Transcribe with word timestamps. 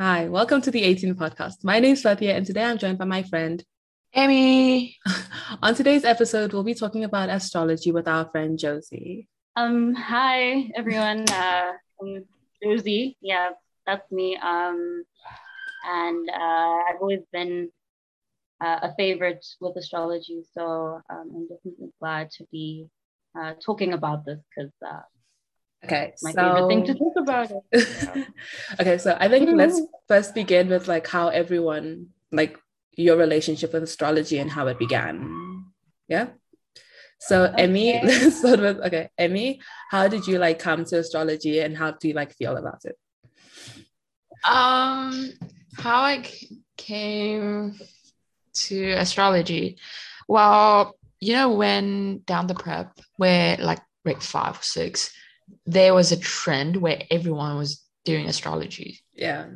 Hi, 0.00 0.28
welcome 0.28 0.60
to 0.60 0.70
the 0.70 0.84
18 0.84 1.16
podcast. 1.16 1.64
My 1.64 1.80
name 1.80 1.94
is 1.94 2.04
Fathia, 2.04 2.36
and 2.36 2.46
today 2.46 2.62
I'm 2.62 2.78
joined 2.78 2.98
by 2.98 3.04
my 3.04 3.24
friend 3.24 3.64
Amy. 4.14 4.96
On 5.60 5.74
today's 5.74 6.04
episode, 6.04 6.52
we'll 6.52 6.62
be 6.62 6.74
talking 6.74 7.02
about 7.02 7.30
astrology 7.30 7.90
with 7.90 8.06
our 8.06 8.30
friend 8.30 8.56
Josie. 8.56 9.26
Um, 9.56 9.96
hi 9.96 10.70
everyone. 10.76 11.28
Uh, 11.28 11.72
I'm 12.00 12.24
Josie. 12.62 13.16
Yeah, 13.20 13.48
that's 13.88 14.08
me. 14.12 14.36
Um, 14.36 15.02
and 15.84 16.30
uh, 16.30 16.78
I've 16.88 17.00
always 17.00 17.24
been 17.32 17.68
uh, 18.60 18.78
a 18.82 18.94
favorite 18.94 19.44
with 19.60 19.76
astrology, 19.76 20.44
so 20.54 21.00
um, 21.10 21.32
I'm 21.34 21.48
definitely 21.48 21.90
glad 21.98 22.30
to 22.38 22.46
be 22.52 22.86
uh, 23.36 23.54
talking 23.66 23.94
about 23.94 24.24
this 24.24 24.38
because 24.54 24.70
uh, 24.80 25.00
Okay, 25.84 26.14
my 26.22 26.32
so 26.32 26.40
favorite 26.42 26.68
thing 26.68 26.84
to 26.86 26.94
talk 26.94 27.14
about. 27.16 27.50
It. 27.72 27.88
okay, 28.80 28.98
so 28.98 29.16
I 29.18 29.28
think 29.28 29.48
let's 29.54 29.80
first 30.08 30.34
begin 30.34 30.68
with 30.68 30.88
like 30.88 31.06
how 31.06 31.28
everyone 31.28 32.08
like 32.32 32.58
your 32.96 33.16
relationship 33.16 33.72
with 33.72 33.84
astrology 33.84 34.38
and 34.38 34.50
how 34.50 34.66
it 34.66 34.78
began. 34.78 35.64
Yeah. 36.08 36.28
So 37.20 37.44
Emmy, 37.56 37.96
Okay. 37.96 38.06
let's 38.06 38.38
start 38.38 38.60
with 38.60 38.78
okay, 38.80 39.10
Emmy, 39.18 39.60
how 39.90 40.08
did 40.08 40.26
you 40.26 40.38
like 40.38 40.58
come 40.58 40.84
to 40.86 40.98
astrology 40.98 41.60
and 41.60 41.76
how 41.76 41.92
do 41.92 42.08
you 42.08 42.14
like 42.14 42.34
feel 42.34 42.56
about 42.56 42.84
it? 42.84 42.96
Um, 44.44 45.32
how 45.76 46.02
I 46.02 46.22
c- 46.22 46.58
came 46.76 47.78
to 48.54 48.90
astrology. 48.92 49.78
Well, 50.28 50.96
you 51.20 51.34
know, 51.34 51.50
when 51.52 52.22
down 52.26 52.46
the 52.46 52.54
prep, 52.54 52.98
where 53.16 53.56
like 53.58 53.80
grade 54.04 54.22
five 54.22 54.58
or 54.58 54.62
six, 54.62 55.12
there 55.66 55.94
was 55.94 56.12
a 56.12 56.16
trend 56.16 56.76
where 56.76 57.02
everyone 57.10 57.56
was 57.56 57.84
doing 58.04 58.26
astrology. 58.26 59.00
Yeah. 59.12 59.46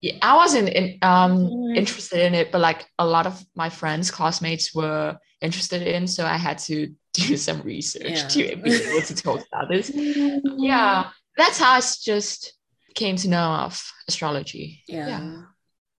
Yeah, 0.00 0.14
I 0.22 0.36
wasn't 0.36 0.68
in, 0.68 0.98
um 1.02 1.48
Mm. 1.48 1.76
interested 1.76 2.20
in 2.20 2.34
it, 2.34 2.52
but 2.52 2.60
like 2.60 2.86
a 2.98 3.06
lot 3.06 3.26
of 3.26 3.44
my 3.56 3.68
friends, 3.70 4.10
classmates 4.10 4.72
were 4.74 5.18
interested 5.40 5.82
in, 5.82 6.06
so 6.06 6.24
I 6.24 6.36
had 6.36 6.58
to 6.70 6.94
do 7.12 7.36
some 7.36 7.60
research 7.62 8.10
Yeah. 8.22 8.28
to 8.28 8.56
be 8.62 8.70
able 8.72 9.02
to 9.02 9.14
talk 9.14 9.40
about 9.52 9.68
this. 9.68 9.90
yeah 10.70 11.10
that's 11.36 11.58
how 11.58 11.72
I 11.74 11.80
just 11.80 12.54
came 12.94 13.16
to 13.16 13.28
know 13.28 13.48
of 13.66 13.80
astrology 14.08 14.82
Yeah. 14.86 15.42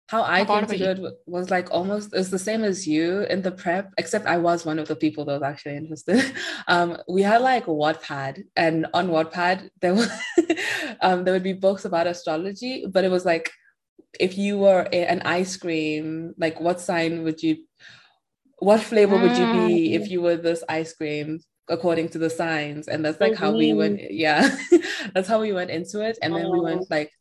How 0.10 0.24
I 0.24 0.44
came 0.44 0.66
to 0.66 0.78
do 0.78 1.06
it 1.06 1.14
was 1.28 1.52
like 1.52 1.70
almost 1.72 2.16
it's 2.16 2.30
the 2.30 2.40
same 2.40 2.64
as 2.64 2.88
you 2.88 3.22
in 3.30 3.44
the 3.44 3.52
prep, 3.52 3.94
except 4.00 4.26
I 4.26 4.38
was 4.38 4.66
one 4.66 4.80
of 4.80 4.88
the 4.88 4.96
people 4.96 5.24
that 5.26 5.34
was 5.34 5.44
actually 5.44 5.78
interested. 5.78 6.34
Um, 6.68 6.98
we 7.08 7.22
had 7.22 7.42
like 7.42 7.66
Wattpad, 7.66 8.44
and 8.56 8.88
on 8.94 9.10
Wattpad 9.10 9.70
there 9.82 9.94
was 9.94 10.10
um 11.02 11.24
there 11.24 11.34
would 11.36 11.44
be 11.44 11.54
books 11.54 11.86
about 11.86 12.08
astrology, 12.08 12.86
but 12.90 13.06
it 13.06 13.12
was 13.12 13.24
like 13.26 13.52
if 14.20 14.36
you 14.36 14.58
were 14.58 14.88
a- 14.92 15.06
an 15.14 15.22
ice 15.26 15.56
cream, 15.58 16.34
like 16.40 16.60
what 16.60 16.82
sign 16.82 17.24
would 17.24 17.44
you, 17.44 17.58
what 18.58 18.82
flavor 18.82 19.18
would 19.18 19.38
you 19.38 19.48
be 19.68 19.94
if 19.94 20.10
you 20.10 20.22
were 20.22 20.38
this 20.38 20.64
ice 20.68 20.94
cream? 20.94 21.40
According 21.70 22.10
to 22.10 22.18
the 22.18 22.30
signs. 22.30 22.88
And 22.88 23.06
that's 23.06 23.20
like 23.22 23.36
how 23.36 23.52
we 23.56 23.74
went 23.74 24.00
yeah 24.12 24.42
that's 25.14 25.28
how 25.28 25.40
we 25.40 25.54
went 25.54 25.70
into 25.70 26.02
it. 26.02 26.18
And 26.22 26.36
then 26.36 26.52
we 26.52 26.60
Oh. 26.60 26.64
went 26.64 26.90
like 26.90 27.12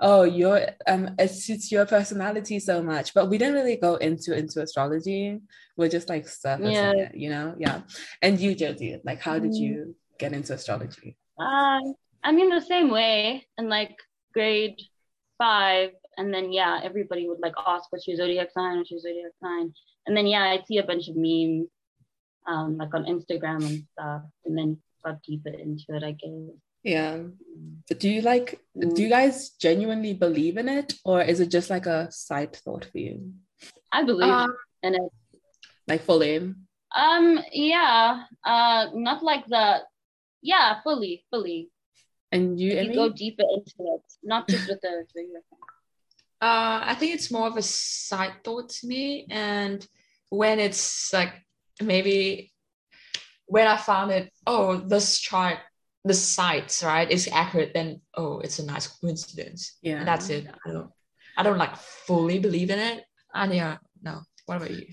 oh 0.00 0.22
your 0.22 0.60
um 0.86 1.14
it 1.18 1.28
suits 1.28 1.72
your 1.72 1.86
personality 1.86 2.60
so 2.60 2.82
much. 2.82 3.14
But 3.14 3.28
we 3.30 3.38
didn't 3.38 3.54
really 3.54 3.76
go 3.76 3.96
into 3.96 4.36
into 4.36 4.60
astrology. 4.62 5.40
We're 5.76 5.88
just 5.88 6.08
like 6.08 6.28
surfacing 6.28 6.72
Yeah. 6.72 6.92
it 6.92 7.14
you 7.14 7.30
know? 7.30 7.54
Yeah. 7.58 7.82
And 8.22 8.38
you 8.38 8.54
josie 8.54 9.00
like 9.04 9.20
how 9.20 9.38
did 9.38 9.52
Mm. 9.52 9.60
you 9.64 9.96
get 10.18 10.32
into 10.32 10.52
astrology? 10.54 11.16
Uh, 11.38 11.80
I 12.22 12.30
mean, 12.32 12.48
the 12.50 12.60
same 12.60 12.90
way 12.90 13.46
in 13.58 13.68
like 13.68 13.96
grade 14.32 14.80
five, 15.38 15.90
and 16.16 16.32
then 16.32 16.52
yeah, 16.52 16.80
everybody 16.82 17.28
would 17.28 17.40
like 17.40 17.54
ask 17.66 17.90
what's 17.90 18.06
your 18.06 18.16
zodiac 18.16 18.50
sign, 18.52 18.78
what's 18.78 18.90
your 18.90 19.00
zodiac 19.00 19.32
sign, 19.42 19.74
and 20.06 20.16
then 20.16 20.26
yeah, 20.26 20.44
I'd 20.52 20.66
see 20.66 20.78
a 20.78 20.84
bunch 20.90 21.08
of 21.08 21.16
memes, 21.16 21.68
um, 22.46 22.76
like 22.76 22.92
on 22.94 23.04
Instagram 23.04 23.64
and 23.66 23.84
stuff, 23.92 24.22
and 24.44 24.56
then 24.58 24.78
got 25.04 25.22
deeper 25.22 25.50
into 25.50 25.84
it, 25.96 26.02
I 26.02 26.12
guess. 26.12 26.56
yeah. 26.82 27.18
But 27.88 28.00
do 28.00 28.08
you 28.08 28.20
like 28.22 28.60
do 28.94 29.02
you 29.02 29.08
guys 29.08 29.50
genuinely 29.60 30.14
believe 30.14 30.56
in 30.56 30.68
it 30.68 30.94
or 31.04 31.22
is 31.22 31.40
it 31.40 31.50
just 31.50 31.70
like 31.70 31.86
a 31.86 32.10
side 32.10 32.56
thought 32.56 32.84
for 32.90 32.98
you? 32.98 33.32
I 33.92 34.02
believe 34.04 34.30
Um, 34.32 34.54
in 34.82 34.94
it. 34.94 35.10
like 35.88 36.02
fully? 36.02 36.54
Um, 36.96 37.40
yeah, 37.52 38.24
uh, 38.46 38.86
not 38.94 39.22
like 39.22 39.46
the, 39.46 39.82
yeah, 40.42 40.80
fully, 40.82 41.24
fully. 41.30 41.70
and 42.32 42.58
you 42.60 42.70
You 42.72 42.94
go 42.94 43.08
deeper 43.10 43.42
into 43.54 43.74
it, 43.94 44.02
not 44.22 44.48
just 44.48 44.68
with 44.68 44.80
the 44.80 45.04
uh 46.40 46.80
i 46.90 46.94
think 46.98 47.14
it's 47.14 47.30
more 47.30 47.46
of 47.46 47.56
a 47.56 47.62
side 47.62 48.34
thought 48.44 48.68
to 48.68 48.86
me 48.86 49.26
and 49.30 49.86
when 50.30 50.58
it's 50.58 51.12
like 51.12 51.32
maybe 51.82 52.52
when 53.46 53.66
i 53.66 53.76
found 53.76 54.10
it 54.10 54.30
oh 54.46 54.76
this 54.76 55.18
chart 55.18 55.58
the 56.04 56.14
sites 56.14 56.82
right 56.82 57.10
is 57.10 57.28
accurate 57.32 57.72
then 57.74 58.00
oh 58.16 58.38
it's 58.40 58.58
a 58.58 58.66
nice 58.66 58.86
coincidence 58.86 59.78
yeah 59.82 59.98
and 59.98 60.08
that's 60.08 60.28
it 60.30 60.46
i 60.66 60.72
don't 60.72 60.90
i 61.36 61.42
don't 61.42 61.58
like 61.58 61.76
fully 61.76 62.38
believe 62.38 62.70
in 62.70 62.78
it 62.78 63.04
and 63.34 63.54
yeah 63.54 63.76
no 64.02 64.20
what 64.46 64.56
about 64.56 64.70
you 64.70 64.86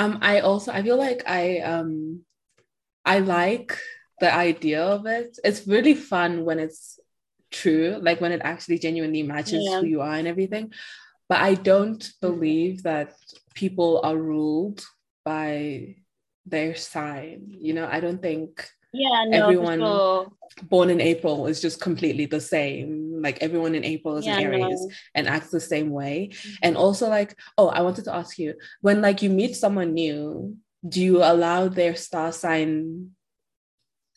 Um, 0.00 0.16
I 0.22 0.40
also 0.40 0.72
I 0.72 0.80
feel 0.82 0.96
like 0.96 1.28
I 1.28 1.60
um 1.60 2.24
I 3.04 3.20
like 3.20 3.76
the 4.20 4.32
idea 4.32 4.80
of 4.80 5.04
it. 5.04 5.36
It's 5.44 5.68
really 5.68 5.92
fun 5.92 6.44
when 6.48 6.58
it's 6.58 6.96
true, 7.52 8.00
like 8.00 8.20
when 8.20 8.32
it 8.32 8.40
actually 8.40 8.78
genuinely 8.80 9.22
matches 9.22 9.60
Yeah. 9.68 9.80
who 9.80 9.86
you 9.86 10.00
are 10.00 10.16
and 10.16 10.24
everything. 10.28 10.72
But 11.28 11.44
I 11.44 11.52
don't 11.52 12.00
believe 12.24 12.84
that 12.88 13.12
people 13.54 14.00
are 14.02 14.16
ruled 14.16 14.80
by 15.24 15.99
their 16.50 16.74
sign. 16.74 17.56
You 17.58 17.72
know, 17.74 17.88
I 17.90 18.00
don't 18.00 18.20
think 18.20 18.68
Yeah, 18.92 19.24
no, 19.28 19.44
Everyone- 19.44 19.78
sure. 19.78 20.32
born 20.68 20.90
in 20.90 21.00
April 21.00 21.46
is 21.46 21.60
just 21.62 21.80
completely 21.80 22.26
the 22.26 22.40
same. 22.40 23.22
Like 23.22 23.38
everyone 23.40 23.74
in 23.76 23.84
April 23.84 24.16
is 24.16 24.26
Yeah, 24.26 24.38
an 24.38 24.44
Aries 24.44 24.80
no. 24.82 24.90
and 25.14 25.28
acts 25.28 25.50
the 25.50 25.60
same 25.60 25.90
way. 25.90 26.30
And 26.62 26.76
also, 26.76 27.08
like, 27.08 27.36
oh, 27.56 27.68
I 27.68 27.82
wanted 27.82 28.04
to 28.06 28.14
ask 28.14 28.36
you 28.38 28.54
when 28.80 29.00
like 29.00 29.22
you 29.22 29.30
meet 29.30 29.54
someone 29.54 29.94
new, 29.94 30.56
do 30.88 31.00
you 31.00 31.18
allow 31.22 31.68
their 31.68 31.94
star 31.94 32.32
sign 32.32 33.10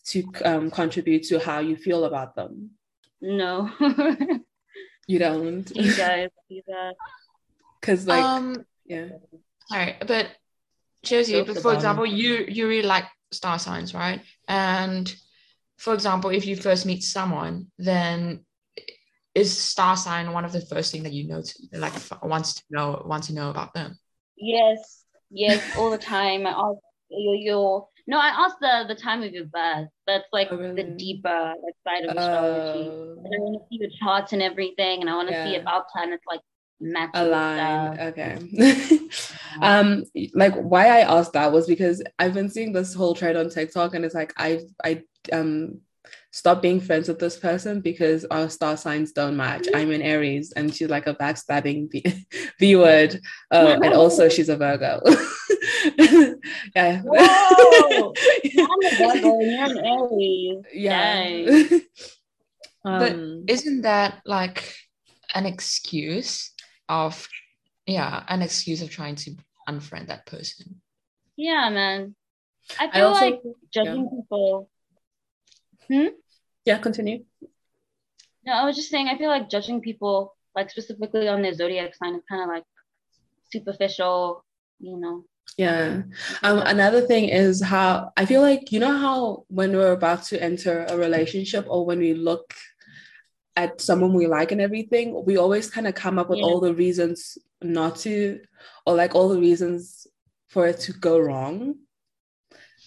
to 0.06 0.24
um, 0.44 0.72
contribute 0.72 1.24
to 1.30 1.40
how 1.40 1.60
you 1.60 1.76
feel 1.78 2.04
about 2.06 2.36
them? 2.36 2.72
No. 3.22 3.70
You 5.06 5.20
don't, 5.20 5.70
you 5.76 5.94
guys 5.98 6.30
do 6.50 6.62
that. 6.68 6.94
because 7.82 8.08
like, 8.08 8.24
um 8.24 8.66
yeah, 8.86 9.10
all 9.70 9.78
right 9.78 9.96
but 10.08 10.28
Josie, 11.03 11.34
Joke 11.34 11.47
but 11.47 11.58
for 11.58 11.74
example, 11.74 12.06
you 12.06 12.46
you 12.47 12.68
really 12.68 12.88
like 12.88 13.06
star 13.31 13.59
signs, 13.59 13.94
right? 13.94 14.22
And 14.47 15.14
for 15.78 15.94
example, 15.94 16.30
if 16.30 16.46
you 16.46 16.56
first 16.56 16.86
meet 16.86 17.03
someone, 17.03 17.68
then 17.78 18.46
is 19.36 19.58
star 19.58 19.97
sign 19.97 20.31
one 20.31 20.46
of 20.46 20.52
the 20.52 20.62
first 20.62 20.92
thing 20.92 21.03
that 21.03 21.13
you 21.13 21.28
know 21.28 21.42
to, 21.42 21.53
like 21.74 21.94
wants 22.22 22.53
to 22.56 22.63
know 22.69 23.03
want 23.06 23.24
to 23.24 23.34
know 23.34 23.50
about 23.50 23.74
them? 23.74 23.97
Yes, 24.38 25.06
yes, 25.30 25.63
all 25.75 25.90
the 25.92 25.97
time. 25.97 26.46
I 26.46 26.52
ask 26.52 26.78
your 27.09 27.36
your 27.36 27.88
no, 28.08 28.18
I 28.18 28.28
ask 28.28 28.56
the 28.59 28.86
the 28.88 28.96
time 28.96 29.24
of 29.24 29.34
your 29.34 29.46
birth. 29.46 29.88
That's 30.08 30.25
like 30.31 30.50
Oh, 30.52 30.58
the 30.75 30.84
deeper 30.97 31.53
like 31.63 31.75
side 31.88 32.06
of 32.06 32.16
astrology. 32.16 32.90
uh, 32.90 33.24
And 33.25 33.36
I 33.36 33.40
want 33.40 33.62
to 33.62 33.68
see 33.69 33.78
your 33.81 33.90
charts 34.00 34.34
and 34.34 34.42
everything, 34.42 35.02
and 35.02 35.09
I 35.09 35.16
want 35.16 35.30
to 35.30 35.36
see 35.36 35.52
Yeah. 35.53 35.59
if 35.59 35.68
our 35.68 35.86
planets 35.92 36.24
like 36.28 36.42
match 36.84 37.12
align. 37.14 38.00
Okay. 38.00 38.38
um, 39.62 40.04
like 40.34 40.56
why 40.56 40.88
I 40.88 41.00
asked 41.02 41.34
that 41.34 41.52
was 41.52 41.68
because 41.68 42.04
I've 42.20 42.34
been 42.34 42.50
seeing 42.50 42.74
this 42.74 42.94
whole 42.94 43.16
trend 43.16 43.38
on 43.38 43.50
TikTok, 43.50 43.96
and 43.96 44.06
it's 44.06 44.16
like 44.16 44.34
I 44.38 44.62
I 44.84 45.04
um 45.32 45.80
stop 46.32 46.62
being 46.62 46.80
friends 46.80 47.08
with 47.08 47.20
this 47.20 47.38
person 47.38 47.80
because 47.80 48.26
our 48.26 48.50
star 48.50 48.76
signs 48.76 49.12
don't 49.12 49.38
match. 49.38 49.68
I'm 49.74 49.92
an 49.92 50.02
Aries, 50.02 50.52
and 50.56 50.74
she's 50.74 50.90
like 50.90 51.08
a 51.08 51.16
backstabbing 51.16 51.90
B, 51.90 52.04
B 52.60 52.75
word. 52.75 53.19
Oh, 53.52 53.68
and 53.68 53.94
also 53.94 54.30
she's 54.30 54.50
a 54.50 54.57
Virgo. 54.57 55.02
yeah. 56.75 57.02
Whoa! 57.04 58.13
I'm 58.60 58.84
a 58.84 58.96
Virgo, 58.98 59.40
and 59.40 59.52
you're 59.52 59.66
an 59.66 59.86
Aries. 59.86 60.66
yeah. 60.74 61.80
But 62.84 63.13
um, 63.13 63.46
Isn't 63.48 63.84
that 63.84 64.22
like 64.25 64.75
an 65.34 65.46
excuse 65.46 66.53
of 66.89 67.27
yeah, 67.85 68.24
an 68.27 68.41
excuse 68.41 68.81
of 68.81 68.89
trying 68.89 69.15
to 69.15 69.35
unfriend 69.68 70.07
that 70.07 70.25
person? 70.25 70.81
Yeah, 71.35 71.69
man. 71.69 72.15
I 72.80 72.88
I 72.88 72.91
feel 72.91 73.07
also 73.07 73.25
like 73.25 73.41
judging 73.74 74.09
people. 74.09 74.69
hmm 75.88 76.07
yeah. 76.65 76.77
Continue. 76.77 77.25
No, 78.45 78.53
I 78.53 78.65
was 78.65 78.75
just 78.75 78.89
saying. 78.89 79.07
I 79.07 79.18
feel 79.18 79.30
like 79.30 79.50
judging 79.50 79.81
people, 79.81 80.35
like 80.56 80.69
specifically 80.69 81.27
on 81.27 81.41
their 81.41 81.53
zodiac 81.53 81.95
sign, 81.95 82.15
is 82.15 82.24
kind 82.30 82.44
of 82.44 82.47
like 82.47 82.63
superficial. 83.51 84.45
You 84.80 84.97
know. 84.97 85.25
Yeah. 85.57 86.03
Um, 86.41 86.59
another 86.59 87.01
thing 87.01 87.30
is 87.30 87.62
how 87.62 88.12
I 88.18 88.25
feel 88.25 88.41
like, 88.41 88.71
you 88.71 88.80
know, 88.80 88.97
how 88.97 89.45
when 89.50 89.75
we're 89.75 89.91
about 89.91 90.24
to 90.25 90.41
enter 90.41 90.85
a 90.89 90.97
relationship 90.97 91.65
or 91.69 91.85
when 91.85 92.00
we 92.00 92.13
look 92.13 92.53
at 93.56 93.82
someone 93.82 94.14
we 94.14 94.28
like 94.28 94.52
and 94.52 94.62
everything, 94.62 95.24
we 95.26 95.38
always 95.38 95.70
kind 95.70 95.88
of 95.88 95.96
come 95.96 96.18
up 96.20 96.30
with 96.30 96.40
Yeah. 96.40 96.46
all 96.46 96.60
the 96.60 96.74
reasons 96.74 97.38
not 97.62 97.98
to, 97.98 98.40
or 98.86 98.96
like 98.96 99.16
all 99.16 99.30
the 99.30 99.40
reasons 99.40 100.08
for 100.50 100.68
it 100.68 100.80
to 100.82 100.94
go 100.94 101.20
wrong. 101.20 101.76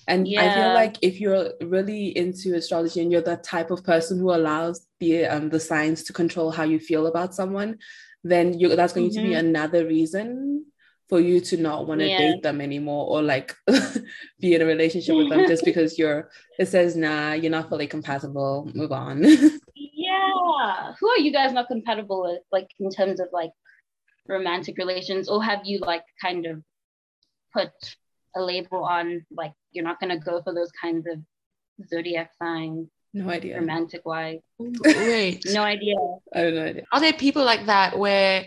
And 0.08 0.28
I 0.38 0.48
feel 0.50 0.70
like 0.70 0.96
if 1.02 1.20
you're 1.20 1.50
really 1.60 2.16
into 2.16 2.54
astrology 2.54 3.00
and 3.00 3.10
you're 3.10 3.22
the 3.22 3.36
type 3.38 3.70
of 3.72 3.82
person 3.82 4.18
who 4.18 4.30
allows 4.32 4.86
the 5.00 5.26
um 5.26 5.48
the 5.50 5.58
signs 5.58 6.04
to 6.04 6.12
control 6.12 6.50
how 6.52 6.62
you 6.62 6.78
feel 6.78 7.06
about 7.08 7.34
someone, 7.34 7.78
then 8.22 8.58
you 8.58 8.74
that's 8.76 8.92
going 8.92 9.10
to 9.10 9.20
be 9.20 9.32
Mhm. 9.32 9.38
another 9.48 9.86
reason 9.86 10.66
for 11.08 11.20
you 11.20 11.40
to 11.40 11.56
not 11.56 11.86
want 11.86 12.00
to 12.00 12.08
Yeah. 12.08 12.16
date 12.18 12.42
them 12.42 12.60
anymore 12.60 13.06
or 13.08 13.22
like 13.22 13.54
be 14.40 14.54
in 14.54 14.62
a 14.62 14.66
relationship 14.66 15.16
with 15.16 15.28
them 15.28 15.44
just 15.44 15.64
because 15.70 15.98
you're 15.98 16.30
it 16.58 16.66
says 16.66 16.96
nah 16.96 17.32
you're 17.32 17.50
not 17.50 17.68
fully 17.68 17.86
compatible 17.86 18.68
move 18.74 18.92
on 18.92 19.24
Yeah. 20.66 20.92
Who 21.00 21.08
are 21.08 21.18
you 21.18 21.32
guys 21.32 21.52
not 21.52 21.68
compatible 21.68 22.22
with, 22.22 22.42
like 22.52 22.68
in 22.80 22.90
terms 22.90 23.20
of 23.20 23.28
like 23.32 23.52
romantic 24.28 24.76
relations, 24.78 25.28
or 25.28 25.42
have 25.42 25.60
you 25.64 25.78
like 25.78 26.04
kind 26.20 26.46
of 26.46 26.62
put 27.52 27.70
a 28.34 28.42
label 28.42 28.84
on 28.84 29.24
like 29.30 29.52
you're 29.72 29.84
not 29.84 30.00
gonna 30.00 30.18
go 30.18 30.42
for 30.42 30.52
those 30.52 30.70
kinds 30.80 31.06
of 31.06 31.18
zodiac 31.88 32.30
signs, 32.42 32.88
no 33.14 33.28
idea 33.30 33.58
romantic 33.58 34.02
wise? 34.04 34.40
Wait, 34.58 35.44
No 35.46 35.62
idea. 35.62 35.94
i 36.34 36.38
have 36.40 36.54
no 36.54 36.64
idea 36.64 36.82
are 36.92 37.00
there 37.00 37.12
people 37.12 37.44
like 37.44 37.66
that 37.66 37.98
where 37.98 38.44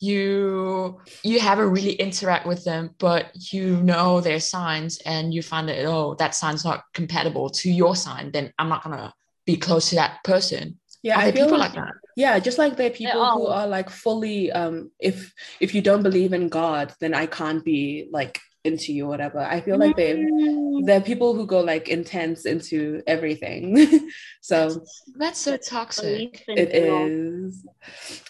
you 0.00 1.00
you 1.24 1.40
haven't 1.40 1.70
really 1.70 1.92
interact 1.94 2.46
with 2.46 2.64
them, 2.64 2.90
but 2.98 3.30
you 3.52 3.76
know 3.82 4.20
their 4.20 4.40
signs 4.40 4.98
and 5.04 5.34
you 5.34 5.42
find 5.42 5.68
that 5.68 5.84
oh 5.84 6.14
that 6.14 6.34
sign's 6.34 6.64
not 6.64 6.84
compatible 6.94 7.50
to 7.50 7.70
your 7.70 7.96
sign, 7.96 8.30
then 8.32 8.52
I'm 8.58 8.68
not 8.68 8.84
gonna 8.84 9.12
be 9.44 9.56
close 9.56 9.88
to 9.90 9.96
that 9.96 10.22
person. 10.24 10.78
Yeah 11.02 11.16
are 11.16 11.22
i 11.22 11.32
feel 11.32 11.44
people 11.44 11.58
like, 11.58 11.74
like 11.74 11.84
that? 11.84 11.94
yeah 12.16 12.38
just 12.38 12.58
like 12.58 12.76
there 12.76 12.88
are 12.88 12.94
people 12.94 13.26
who 13.32 13.46
are 13.46 13.66
like 13.66 13.90
fully 13.90 14.50
um 14.52 14.90
if 14.98 15.32
if 15.60 15.74
you 15.74 15.80
don't 15.82 16.02
believe 16.02 16.32
in 16.32 16.48
god 16.48 16.92
then 17.00 17.14
i 17.14 17.26
can't 17.26 17.64
be 17.64 18.08
like 18.12 18.40
into 18.64 18.92
you 18.92 19.04
or 19.04 19.08
whatever 19.08 19.38
i 19.40 19.60
feel 19.60 19.78
like 19.78 19.96
they 19.96 20.14
Mm, 20.14 20.86
there 20.86 20.98
are 20.98 21.02
people 21.02 21.34
who 21.34 21.46
go 21.46 21.60
like 21.60 21.88
intense 21.88 22.44
into 22.46 23.02
everything 23.06 24.08
so 24.40 24.84
That's 25.16 25.40
so 25.40 25.56
toxic. 25.56 26.04
belief 26.04 26.48
in 26.48 26.58
It 26.58 26.72
people. 26.72 27.06
is. 27.06 27.66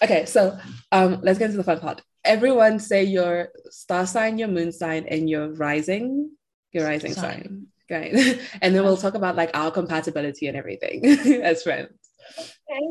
Okay, 0.02 0.24
so 0.24 0.58
um 0.92 1.20
let's 1.22 1.38
get 1.38 1.46
into 1.46 1.58
the 1.58 1.64
fun 1.64 1.80
part. 1.80 2.00
Everyone 2.24 2.78
say 2.78 3.04
your 3.04 3.48
star 3.70 4.06
sign, 4.06 4.38
your 4.38 4.48
moon 4.48 4.72
sign, 4.72 5.04
and 5.08 5.28
your 5.28 5.52
rising, 5.54 6.30
your 6.72 6.84
rising 6.86 7.12
Sign. 7.12 7.42
sign. 7.42 7.66
Right. 7.90 8.14
and 8.62 8.74
then 8.74 8.82
we'll 8.84 8.96
talk 8.96 9.14
about 9.14 9.36
like 9.36 9.50
our 9.54 9.70
compatibility 9.70 10.46
and 10.46 10.56
everything 10.56 11.04
as 11.42 11.62
friends. 11.62 11.92
Okay. 12.70 12.86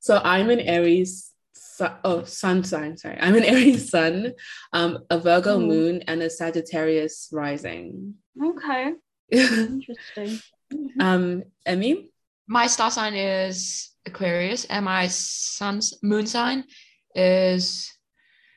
So 0.00 0.20
I'm 0.22 0.50
an 0.50 0.60
Aries 0.60 1.32
su- 1.54 1.86
oh 2.04 2.24
sun 2.24 2.64
sign, 2.64 2.96
sorry. 2.96 3.16
I'm 3.20 3.34
an 3.34 3.44
Aries 3.54 3.90
sun, 3.90 4.32
um, 4.72 4.98
a 5.10 5.18
Virgo 5.18 5.58
Mm. 5.58 5.66
moon, 5.66 6.02
and 6.06 6.22
a 6.22 6.30
Sagittarius 6.30 7.28
rising. 7.32 8.14
Okay. 8.42 8.92
Interesting. 9.30 10.40
Mhm. 10.74 11.00
um, 11.00 11.42
Emmy? 11.64 12.10
My 12.48 12.66
star 12.66 12.90
sign 12.90 13.14
is 13.14 13.90
Aquarius, 14.04 14.64
and 14.64 14.84
my 14.84 15.06
sun's 15.06 15.94
moon 16.02 16.26
sign 16.26 16.64
is 17.14 17.92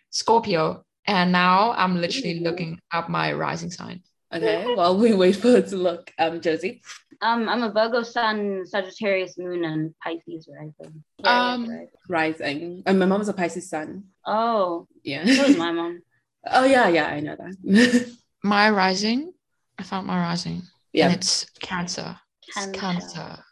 Scorpio. 0.10 0.84
And 1.06 1.32
now 1.32 1.72
I'm 1.74 2.02
literally 2.02 2.40
looking 2.40 2.80
up 2.92 3.10
my 3.10 3.32
rising 3.34 3.70
sign. 3.70 4.02
Okay, 4.34 4.74
while 4.76 4.98
we 4.98 5.14
wait 5.14 5.36
for 5.36 5.56
it 5.58 5.68
to 5.68 5.76
look, 5.78 6.12
um, 6.18 6.42
Josie. 6.42 6.82
Um, 7.22 7.50
I'm 7.50 7.64
a 7.64 7.72
Virgo 7.72 8.02
Sun, 8.04 8.66
Sagittarius 8.66 9.38
Moon, 9.38 9.66
and 9.66 9.94
Pisces 10.02 10.48
rising. 10.50 11.04
Um, 11.26 11.68
Rising. 11.68 11.88
Rising. 12.08 12.84
And 12.86 12.98
my 13.00 13.06
mom's 13.06 13.28
a 13.28 13.34
Pisces 13.34 13.70
sun. 13.70 14.06
Oh, 14.26 14.88
Yeah. 15.04 15.26
so 15.26 15.44
is 15.46 15.58
my 15.58 15.72
mom. 15.72 16.02
oh 16.52 16.64
yeah, 16.66 16.88
yeah, 16.88 17.08
I 17.08 17.20
know 17.20 17.36
that. 17.36 18.16
My 18.44 18.70
rising, 18.70 19.34
I 19.78 19.84
found 19.84 20.08
my 20.08 20.18
rising. 20.18 20.62
yeah. 20.94 21.08
And 21.08 21.16
it's 21.16 21.46
Cancer. 21.60 22.18
It's 22.48 22.56
Cancer. 22.68 22.80
Cancer. 22.80 23.44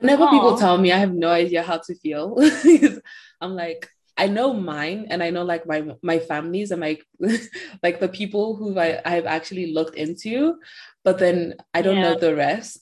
Whenever 0.00 0.28
people 0.28 0.58
tell 0.58 0.76
me, 0.76 0.92
I 0.92 0.98
have 0.98 1.14
no 1.14 1.28
idea 1.30 1.62
how 1.62 1.78
to 1.78 1.94
feel. 1.94 2.36
I'm 3.40 3.54
like, 3.54 3.88
I 4.18 4.26
know 4.26 4.52
mine, 4.52 5.06
and 5.10 5.22
I 5.22 5.30
know 5.30 5.44
like 5.44 5.64
my 5.66 5.80
my 6.02 6.18
families 6.18 6.70
and 6.72 6.80
my 6.80 6.98
like 7.82 8.00
the 8.00 8.08
people 8.08 8.56
who 8.56 8.78
I 8.78 9.00
I've 9.04 9.26
actually 9.26 9.72
looked 9.72 9.96
into, 9.96 10.56
but 11.04 11.18
then 11.18 11.54
I 11.72 11.82
don't 11.82 12.00
know 12.02 12.18
the 12.18 12.34
rest. 12.34 12.80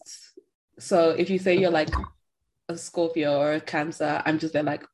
So 0.78 1.10
if 1.10 1.30
you 1.30 1.38
say 1.38 1.56
you're 1.56 1.70
like 1.70 1.94
a 2.68 2.76
Scorpio 2.76 3.38
or 3.38 3.52
a 3.54 3.60
Cancer, 3.60 4.22
I'm 4.26 4.38
just 4.38 4.52
there 4.54 4.62
like, 4.62 4.84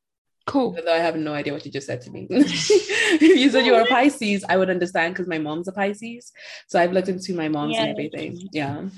Cool. 0.45 0.73
even 0.73 0.85
though 0.85 0.93
I 0.93 0.99
have 0.99 1.15
no 1.15 1.33
idea 1.33 1.53
what 1.53 1.65
you 1.65 1.71
just 1.71 1.87
said 1.87 2.01
to 2.01 2.11
me. 2.11 2.27
if 2.29 3.21
you 3.21 3.49
said 3.49 3.65
you 3.65 3.71
were 3.73 3.81
a 3.81 3.85
Pisces, 3.95 4.43
I 4.47 4.57
would 4.57 4.69
understand 4.69 5.13
because 5.13 5.27
my 5.27 5.39
mom's 5.39 5.67
a 5.69 5.71
Pisces. 5.71 6.31
So 6.67 6.79
I've 6.79 6.91
looked 6.91 7.09
into 7.09 7.33
my 7.33 7.47
mom's 7.49 7.79
and 7.79 7.89
everything. 7.89 8.49
Yeah. 8.51 8.89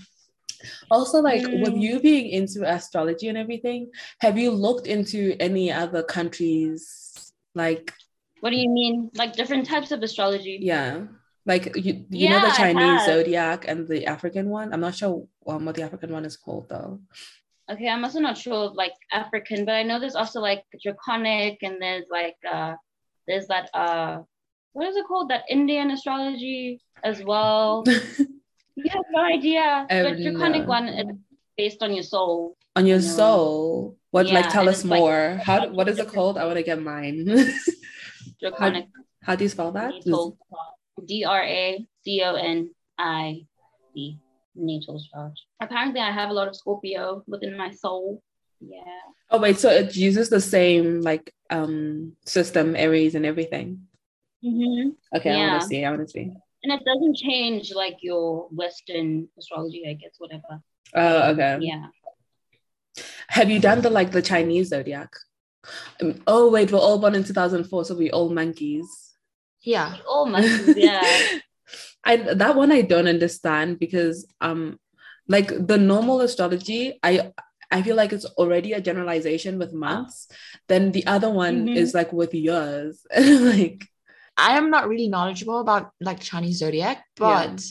Also, 0.90 1.22
like 1.22 1.44
with 1.44 1.74
Mm. 1.74 1.82
you 1.82 2.00
being 2.00 2.30
into 2.30 2.68
astrology 2.68 3.28
and 3.28 3.38
everything, 3.38 3.92
have 4.22 4.38
you 4.38 4.50
looked 4.52 4.88
into 4.88 5.36
any 5.40 5.72
other 5.72 6.02
countries? 6.02 7.05
Like, 7.56 7.94
What 8.42 8.52
do 8.52 8.58
you 8.58 8.70
mean? 8.70 9.10
Like 9.16 9.34
different 9.34 9.66
types 9.66 9.92
of 9.92 10.04
astrology? 10.04 10.60
yeah, 10.62 11.08
like 11.46 11.76
you, 11.76 12.06
you 12.10 12.30
know 12.30 12.42
the 12.42 12.52
Chinese 12.52 13.06
zodiac 13.06 13.66
and 13.68 13.88
the 13.88 14.06
African 14.06 14.50
one. 14.50 14.74
I'm 14.74 14.82
not 14.82 14.96
sure 14.96 15.26
um, 15.48 15.66
what 15.66 15.76
the 15.76 15.84
African 15.84 16.12
one 16.12 16.26
is 16.26 16.38
called 16.38 16.70
though. 16.70 17.00
Okay, 17.72 17.88
I'm 17.90 18.04
also 18.04 18.20
not 18.20 18.38
sure 18.38 18.70
of 18.70 18.74
like 18.76 18.94
African, 19.12 19.66
but 19.66 19.74
I 19.74 19.84
know 19.84 20.00
there's 20.00 20.16
also 20.16 20.40
like 20.40 20.64
draconic 20.84 21.58
and 21.64 21.82
there's 21.82 22.06
like 22.12 22.36
uh 22.52 22.74
there's 23.28 23.48
that 23.48 23.70
uh 23.74 24.22
what 24.74 24.88
is 24.90 24.96
it 24.98 25.06
called? 25.08 25.30
That 25.30 25.44
Indian 25.50 25.90
astrology 25.92 26.82
as 27.04 27.24
well. 27.24 27.84
you 28.76 28.90
have 28.90 29.06
no 29.12 29.22
idea. 29.24 29.88
Have 29.90 30.04
But 30.06 30.18
draconic 30.22 30.64
no- 30.64 30.68
one 30.78 30.88
is 30.90 31.08
based 31.58 31.82
on 31.82 31.94
your 31.94 32.04
soul. 32.04 32.58
On 32.76 32.86
your 32.86 33.00
No. 33.00 33.16
soul, 33.20 33.98
what 34.16 34.32
like 34.32 34.50
tell 34.50 34.70
us 34.70 34.80
it's, 34.80 34.86
like, 34.86 35.00
more? 35.00 35.42
How 35.44 35.68
what 35.68 35.90
is 35.90 36.00
it 36.00 36.08
called? 36.08 36.38
I 36.38 36.46
want 36.46 36.56
to 36.56 36.64
get 36.64 36.82
mine. 36.82 37.28
Draconic 38.40 38.88
How 39.22 39.36
do 39.36 39.44
you 39.44 39.50
spell 39.50 39.74
that? 39.74 39.92
D 41.06 41.26
R 41.26 41.44
A 41.44 41.86
C 42.02 42.22
O 42.24 42.36
N 42.36 42.70
I 42.98 43.46
C 43.94 44.18
natal 44.56 44.96
astrology. 44.96 45.44
Apparently 45.60 46.00
I 46.00 46.12
have 46.12 46.30
a 46.30 46.34
lot 46.34 46.48
of 46.48 46.56
Scorpio 46.56 47.24
within 47.28 47.58
my 47.58 47.72
soul. 47.72 48.24
Yeah. 48.62 49.04
Oh 49.32 49.40
wait, 49.40 49.60
so 49.60 49.70
it 49.70 49.98
uses 49.98 50.30
the 50.30 50.40
same 50.40 51.02
like 51.02 51.34
um 51.50 52.16
system, 52.26 52.76
Aries 52.78 53.16
and 53.16 53.26
everything. 53.26 53.82
Mm-hmm. 54.46 55.18
Okay, 55.18 55.32
I 55.32 55.48
want 55.48 55.62
to 55.62 55.68
see. 55.68 55.84
I 55.84 55.90
want 55.90 56.08
to 56.08 56.08
see. 56.08 56.32
And 56.64 56.72
it 56.72 56.82
doesn't 56.86 57.18
change 57.18 57.74
like 57.76 57.98
your 58.02 58.48
Western 58.50 59.28
astrology, 59.38 59.84
I 59.90 59.94
guess, 59.94 60.16
whatever. 60.20 60.62
Oh, 60.94 61.32
okay. 61.32 61.58
Yeah. 61.60 61.88
Have 63.30 63.50
you 63.50 63.60
done 63.60 63.82
the 63.82 63.90
like 63.90 64.12
the 64.12 64.22
Chinese 64.22 64.70
zodiac? 64.70 65.10
Um, 66.02 66.22
oh 66.28 66.50
wait, 66.50 66.72
we're 66.72 66.80
all 66.80 67.00
born 67.00 67.16
in 67.16 67.24
2004, 67.24 67.86
so 67.86 67.96
we 67.96 68.12
all 68.12 68.30
monkeys. 68.30 68.88
Yeah. 69.62 69.96
all 70.08 70.26
monkeys. 70.28 70.76
yeah. 70.78 71.18
I 72.06 72.18
that 72.18 72.56
one 72.56 72.72
I 72.72 72.82
don't 72.82 73.08
understand 73.08 73.80
because 73.80 74.28
um 74.40 74.80
like 75.28 75.50
the 75.68 75.78
normal 75.78 76.22
astrology, 76.22 77.00
I 77.02 77.32
I 77.72 77.82
feel 77.82 77.96
like 77.96 78.14
it's 78.14 78.26
already 78.38 78.74
a 78.74 78.82
generalization 78.82 79.58
with 79.58 79.74
months. 79.74 80.28
Then 80.68 80.92
the 80.92 81.06
other 81.08 81.32
one 81.32 81.66
Mhm. 81.68 81.76
is 81.76 81.94
like 81.96 82.14
with 82.14 82.34
years. 82.34 83.02
like 83.18 83.88
I 84.38 84.58
am 84.58 84.70
not 84.70 84.88
really 84.88 85.08
knowledgeable 85.08 85.60
about 85.60 85.92
like 86.00 86.20
Chinese 86.20 86.60
zodiac, 86.60 87.04
but 87.18 87.66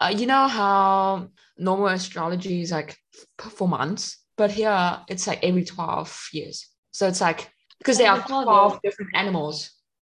uh, 0.00 0.12
you 0.16 0.26
know 0.26 0.48
how 0.48 1.28
normal 1.56 1.86
astrology 1.88 2.62
is 2.62 2.72
like 2.72 2.96
f- 3.38 3.52
for 3.52 3.68
months, 3.68 4.18
but 4.36 4.50
here 4.50 5.00
it's 5.08 5.26
like 5.26 5.42
every 5.42 5.64
12 5.64 6.28
years. 6.32 6.66
So 6.92 7.08
it's 7.08 7.20
like 7.20 7.50
because 7.78 7.98
there 7.98 8.10
are 8.10 8.20
12 8.26 8.44
12 8.44 8.80
different 8.82 9.10
animals, 9.14 9.70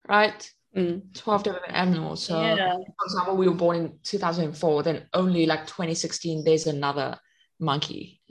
right? 0.08 0.50
mm, 0.76 1.02
12 1.14 1.42
different 1.42 1.74
animals. 1.74 2.24
So 2.24 2.40
yeah. 2.40 2.74
for 2.74 3.04
example, 3.04 3.36
we 3.36 3.48
were 3.48 3.54
born 3.54 3.76
in 3.76 3.98
2004, 4.02 4.82
then 4.82 5.06
only 5.14 5.46
like 5.46 5.66
2016, 5.66 6.44
there's 6.44 6.66
another 6.66 7.18
monkey. 7.60 8.20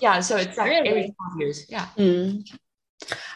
Yeah, 0.00 0.18
so 0.20 0.36
it's 0.38 0.58
like 0.58 0.72
every 0.72 0.90
Really? 0.90 1.14
12 1.36 1.38
years. 1.38 1.66
Yeah. 1.68 1.86
mm. 1.96 2.42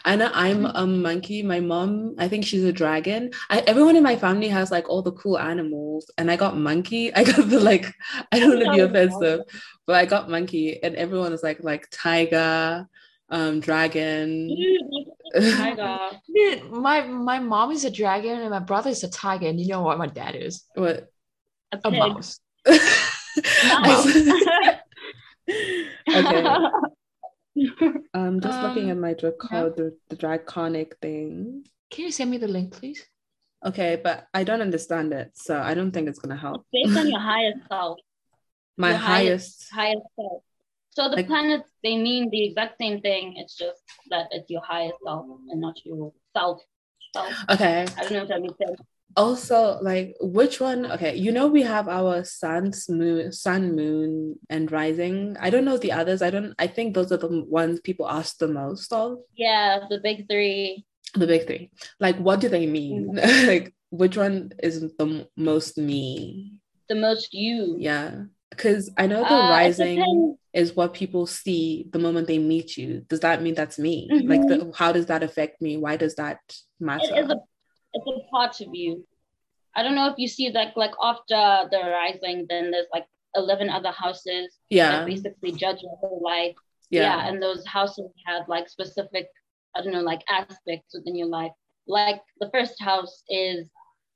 I 0.05 0.15
know 0.15 0.31
I'm 0.33 0.65
a 0.65 0.85
monkey. 0.87 1.43
My 1.43 1.59
mom, 1.59 2.15
I 2.17 2.27
think 2.27 2.45
she's 2.45 2.63
a 2.63 2.71
dragon. 2.71 3.31
I, 3.49 3.59
everyone 3.59 3.95
in 3.95 4.03
my 4.03 4.15
family 4.15 4.47
has 4.47 4.71
like 4.71 4.89
all 4.89 5.01
the 5.01 5.11
cool 5.11 5.37
animals, 5.37 6.09
and 6.17 6.31
I 6.31 6.35
got 6.35 6.57
monkey. 6.57 7.13
I 7.15 7.23
got 7.23 7.49
the 7.49 7.59
like. 7.59 7.93
I 8.31 8.39
don't 8.39 8.55
want 8.55 8.65
to 8.65 8.71
be 8.71 8.79
offensive, 8.79 9.41
but 9.85 9.95
I 9.95 10.05
got 10.05 10.29
monkey, 10.29 10.81
and 10.81 10.95
everyone 10.95 11.33
is 11.33 11.43
like 11.43 11.63
like 11.63 11.87
tiger, 11.91 12.87
um, 13.29 13.59
dragon. 13.59 14.55
Tiger. 15.35 15.99
Dude, 16.33 16.71
my 16.71 17.01
my 17.01 17.39
mom 17.39 17.71
is 17.71 17.83
a 17.83 17.91
dragon 17.91 18.39
and 18.39 18.49
my 18.49 18.59
brother 18.59 18.89
is 18.89 19.03
a 19.03 19.09
tiger, 19.09 19.47
and 19.47 19.59
you 19.59 19.67
know 19.67 19.81
what 19.81 19.97
my 19.97 20.07
dad 20.07 20.35
is? 20.35 20.63
What? 20.73 21.11
A 21.73 21.79
A 21.83 21.91
mouse. 21.91 22.39
Mouse. 22.65 24.15
okay. 26.09 26.69
I'm 28.13 28.39
just 28.47 28.61
looking 28.61 28.85
Um, 28.85 28.91
at 28.91 28.97
my 28.97 29.13
draco- 29.13 29.69
the, 29.71 29.95
the 30.09 30.15
draconic 30.15 30.97
thing. 31.01 31.65
Can 31.91 32.05
you 32.05 32.11
send 32.11 32.29
me 32.31 32.37
the 32.37 32.47
link, 32.47 32.73
please? 32.73 33.05
Okay, 33.65 33.99
but 34.03 34.27
I 34.33 34.43
don't 34.43 34.61
understand 34.61 35.13
it, 35.13 35.31
so 35.33 35.57
I 35.59 35.73
don't 35.73 35.91
think 35.91 36.07
it's 36.07 36.19
gonna 36.19 36.37
help. 36.37 36.65
Based 36.71 36.95
on 36.97 37.07
your 37.09 37.19
highest 37.33 37.59
self. 37.69 37.97
My 38.77 38.93
highest- 38.93 39.65
highest. 39.71 39.73
highest 39.73 40.07
self. 40.15 40.43
So 40.91 41.09
the 41.09 41.17
Like- 41.17 41.27
planets, 41.27 41.69
they 41.83 41.97
mean 41.97 42.29
the 42.29 42.43
exact 42.45 42.77
same 42.79 43.01
thing. 43.01 43.35
It's 43.37 43.55
just 43.55 43.81
that 44.09 44.27
it's 44.31 44.49
your 44.49 44.61
highest 44.61 44.95
self 45.05 45.25
and 45.49 45.61
not 45.61 45.75
your 45.85 46.13
self. 46.35 46.61
self. 47.15 47.33
Okay. 47.49 47.85
I 47.97 48.01
don't 48.03 48.11
know 48.13 48.23
if 48.23 48.27
that 48.29 48.41
makes 48.41 48.57
sense. 48.57 48.79
Also, 49.15 49.79
like 49.81 50.15
which 50.21 50.59
one? 50.59 50.91
Okay, 50.91 51.15
you 51.15 51.31
know 51.31 51.47
we 51.47 51.63
have 51.63 51.87
our 51.87 52.23
sun's 52.23 52.87
moon, 52.87 53.31
sun, 53.31 53.75
moon, 53.75 54.37
and 54.49 54.71
rising. 54.71 55.35
I 55.39 55.49
don't 55.49 55.65
know 55.65 55.77
the 55.77 55.91
others. 55.93 56.21
I 56.21 56.29
don't. 56.29 56.53
I 56.59 56.67
think 56.67 56.93
those 56.93 57.11
are 57.11 57.17
the 57.17 57.43
ones 57.45 57.79
people 57.79 58.07
ask 58.07 58.37
the 58.37 58.47
most 58.47 58.93
of. 58.93 59.17
Yeah, 59.35 59.79
the 59.89 59.99
big 59.99 60.27
three. 60.29 60.85
The 61.15 61.25
big 61.25 61.47
three. 61.47 61.71
Like, 61.99 62.17
what 62.17 62.41
do 62.41 62.49
they 62.49 62.67
mean? 62.67 63.15
like, 63.47 63.73
which 63.89 64.17
one 64.17 64.51
is 64.61 64.81
the 64.81 65.27
most 65.35 65.77
me? 65.77 66.59
The 66.89 66.95
most 66.95 67.33
you. 67.33 67.75
Yeah, 67.79 68.25
because 68.51 68.91
I 68.97 69.07
know 69.07 69.23
the 69.23 69.33
Uh, 69.33 69.49
rising 69.49 70.37
is 70.53 70.75
what 70.75 70.93
people 70.93 71.25
see 71.25 71.87
the 71.91 71.99
moment 71.99 72.27
they 72.27 72.39
meet 72.39 72.77
you. 72.77 73.01
Does 73.09 73.21
that 73.21 73.41
mean 73.41 73.55
that's 73.55 73.79
me? 73.79 74.09
Like, 74.11 74.41
the, 74.47 74.71
how 74.75 74.91
does 74.91 75.07
that 75.07 75.23
affect 75.23 75.61
me? 75.61 75.77
Why 75.77 75.97
does 75.97 76.15
that 76.15 76.39
matter? 76.79 77.35
It 77.93 78.01
is 78.07 78.21
a 78.25 78.29
part 78.29 78.59
of 78.61 78.67
you. 78.73 79.05
I 79.75 79.83
don't 79.83 79.95
know 79.95 80.09
if 80.09 80.17
you 80.17 80.27
see 80.27 80.49
like 80.51 80.75
like 80.75 80.93
after 81.01 81.69
the 81.71 81.79
rising, 81.91 82.45
then 82.49 82.71
there's 82.71 82.87
like 82.93 83.05
eleven 83.35 83.69
other 83.69 83.91
houses 83.91 84.57
yeah, 84.69 84.91
that 84.91 85.05
basically 85.05 85.51
judge 85.51 85.81
your 85.81 85.95
whole 86.01 86.21
life. 86.23 86.55
yeah, 86.89 87.01
yeah 87.01 87.27
and 87.27 87.41
those 87.43 87.65
houses 87.67 88.07
have 88.25 88.47
like 88.47 88.67
specific 88.69 89.27
i 89.75 89.81
don't 89.81 89.91
know 89.93 90.01
like 90.13 90.23
aspects 90.29 90.95
within 90.95 91.15
your 91.21 91.27
life 91.27 91.51
like 91.85 92.21
the 92.39 92.49
first 92.55 92.81
house 92.81 93.23
is 93.29 93.69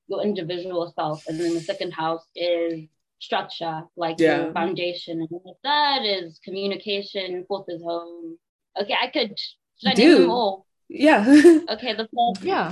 your 0.07 0.21
individual 0.23 0.91
self 0.95 1.21
and 1.27 1.37
then 1.39 1.53
the 1.53 1.59
second 1.71 1.91
house 1.91 2.25
is 2.35 2.87
structure 3.19 3.83
like 3.97 4.15
Yeah. 4.17 4.37
your 4.45 4.53
foundation 4.53 5.19
and 5.21 5.29
then 5.29 5.41
the 5.49 5.57
third 5.67 6.03
is 6.17 6.39
communication 6.47 7.43
fourth 7.47 7.67
is 7.67 7.81
home 7.83 8.37
okay 8.81 8.95
i 9.05 9.07
could 9.15 9.37
should 9.77 9.91
I 9.91 9.93
name 9.93 10.07
Do. 10.07 10.19
them 10.21 10.29
all 10.31 10.65
yeah. 10.89 11.21
okay 11.75 11.91
the 11.99 12.07
fifth 12.13 12.43
Yeah. 12.53 12.67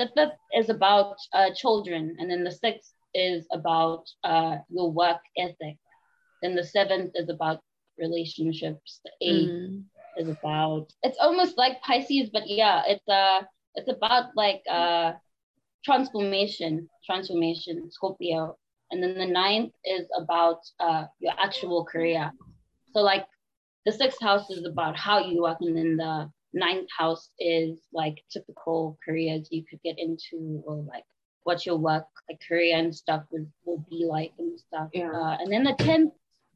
The 0.00 0.08
fifth 0.16 0.40
is 0.56 0.70
about 0.70 1.18
uh, 1.34 1.50
children, 1.54 2.16
and 2.20 2.30
then 2.30 2.44
the 2.44 2.52
sixth 2.52 2.94
is 3.14 3.46
about 3.52 4.04
uh, 4.24 4.58
your 4.70 4.90
work 4.92 5.20
ethic. 5.38 5.78
Then 6.42 6.56
the 6.56 6.64
seventh 6.64 7.12
is 7.16 7.30
about 7.30 7.60
relationships. 7.98 9.00
The 9.04 9.12
eighth 9.22 9.56
Mm. 9.56 9.84
is 10.16 10.28
about 10.28 10.92
it's 11.02 11.18
almost 11.20 11.58
like 11.58 11.82
Pisces, 11.82 12.30
but 12.32 12.48
yeah, 12.48 12.82
it's 12.86 13.08
uh 13.08 13.42
it's 13.76 13.88
about 13.90 14.30
like 14.36 14.62
uh 14.70 15.12
transformation, 15.84 16.88
transformation, 17.06 17.90
Scorpio. 17.90 18.56
And 18.90 19.02
then 19.02 19.14
the 19.14 19.26
ninth 19.26 19.72
is 19.84 20.06
about 20.18 20.60
uh 20.80 21.06
your 21.20 21.34
actual 21.38 21.84
career. 21.84 22.32
So 22.94 23.00
like 23.00 23.26
the 23.86 23.92
sixth 23.92 24.20
house 24.20 24.50
is 24.50 24.64
about 24.64 24.96
how 24.96 25.18
you 25.20 25.42
work, 25.42 25.58
and 25.60 25.76
then 25.76 25.96
the 25.96 26.30
ninth 26.52 26.88
house 26.96 27.30
is 27.38 27.78
like 27.92 28.22
typical 28.30 28.98
careers 29.04 29.48
you 29.50 29.64
could 29.68 29.82
get 29.82 29.98
into 29.98 30.62
or 30.66 30.76
like 30.88 31.04
what 31.44 31.64
your 31.64 31.76
work 31.76 32.06
like 32.28 32.40
career 32.46 32.76
and 32.76 32.94
stuff 32.94 33.24
would, 33.30 33.50
would 33.64 33.88
be 33.88 34.04
like 34.06 34.32
and 34.38 34.58
stuff. 34.58 34.88
Yeah. 34.92 35.10
Uh, 35.10 35.36
and 35.40 35.52
then 35.52 35.64
the 35.64 35.74
tenth 35.74 36.12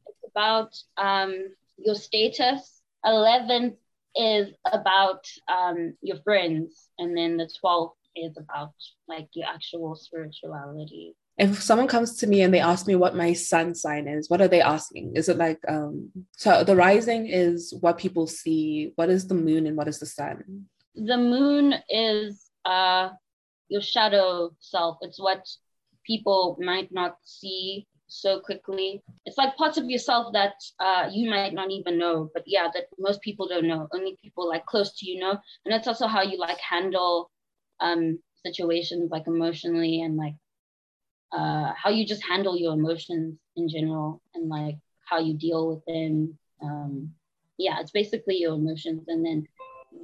is 0.07 0.29
about 0.31 0.75
um 0.97 1.33
your 1.77 1.95
status. 1.95 2.81
Eleventh 3.03 3.75
is 4.15 4.49
about 4.71 5.25
um 5.47 5.93
your 6.01 6.17
friends, 6.23 6.89
and 6.97 7.17
then 7.17 7.37
the 7.37 7.49
twelfth 7.59 7.97
is 8.15 8.37
about 8.37 8.73
like 9.07 9.27
your 9.33 9.47
actual 9.47 9.95
spirituality. 9.95 11.15
If 11.37 11.61
someone 11.61 11.87
comes 11.87 12.17
to 12.17 12.27
me 12.27 12.41
and 12.41 12.53
they 12.53 12.59
ask 12.59 12.87
me 12.87 12.95
what 12.95 13.15
my 13.15 13.33
sun 13.33 13.75
sign 13.75 14.07
is, 14.07 14.29
what 14.29 14.41
are 14.41 14.47
they 14.47 14.61
asking? 14.61 15.13
Is 15.15 15.27
it 15.27 15.37
like 15.37 15.59
um 15.67 16.11
so 16.37 16.63
the 16.63 16.75
rising 16.75 17.27
is 17.27 17.73
what 17.81 17.97
people 17.97 18.27
see, 18.27 18.93
what 18.95 19.09
is 19.09 19.27
the 19.27 19.35
moon 19.35 19.67
and 19.67 19.75
what 19.75 19.87
is 19.87 19.99
the 19.99 20.05
sun? 20.05 20.65
The 20.95 21.17
moon 21.17 21.75
is 21.89 22.49
uh 22.63 23.09
your 23.67 23.81
shadow 23.81 24.55
self. 24.59 24.97
It's 25.01 25.19
what 25.19 25.45
people 26.05 26.57
might 26.61 26.91
not 26.91 27.17
see 27.23 27.87
so 28.07 28.39
quickly. 28.39 29.03
It's 29.25 29.37
like 29.37 29.57
parts 29.57 29.77
of 29.77 29.89
yourself 29.89 30.31
that 30.33 30.53
uh, 30.79 31.09
you 31.11 31.29
might 31.29 31.53
not 31.53 31.71
even 31.71 31.97
know, 31.97 32.29
but 32.33 32.43
yeah, 32.45 32.67
that 32.73 32.85
most 32.99 33.21
people 33.21 33.47
don't 33.47 33.67
know. 33.67 33.87
Only 33.91 34.17
people 34.21 34.47
like 34.47 34.65
close 34.65 34.95
to 34.97 35.09
you 35.09 35.19
know, 35.19 35.31
and 35.31 35.73
that's 35.73 35.87
also 35.87 36.07
how 36.07 36.21
you 36.21 36.37
like 36.37 36.59
handle 36.59 37.31
um, 37.79 38.19
situations 38.45 39.09
like 39.11 39.27
emotionally 39.27 40.01
and 40.01 40.15
like 40.15 40.35
uh, 41.31 41.73
how 41.75 41.89
you 41.89 42.05
just 42.05 42.23
handle 42.23 42.57
your 42.57 42.73
emotions 42.73 43.37
in 43.55 43.69
general 43.69 44.21
and 44.33 44.49
like 44.49 44.77
how 45.09 45.19
you 45.19 45.33
deal 45.33 45.67
with 45.69 45.85
them. 45.85 46.37
Um, 46.61 47.11
yeah, 47.57 47.79
it's 47.79 47.91
basically 47.91 48.37
your 48.37 48.55
emotions, 48.55 49.03
and 49.07 49.25
then 49.25 49.47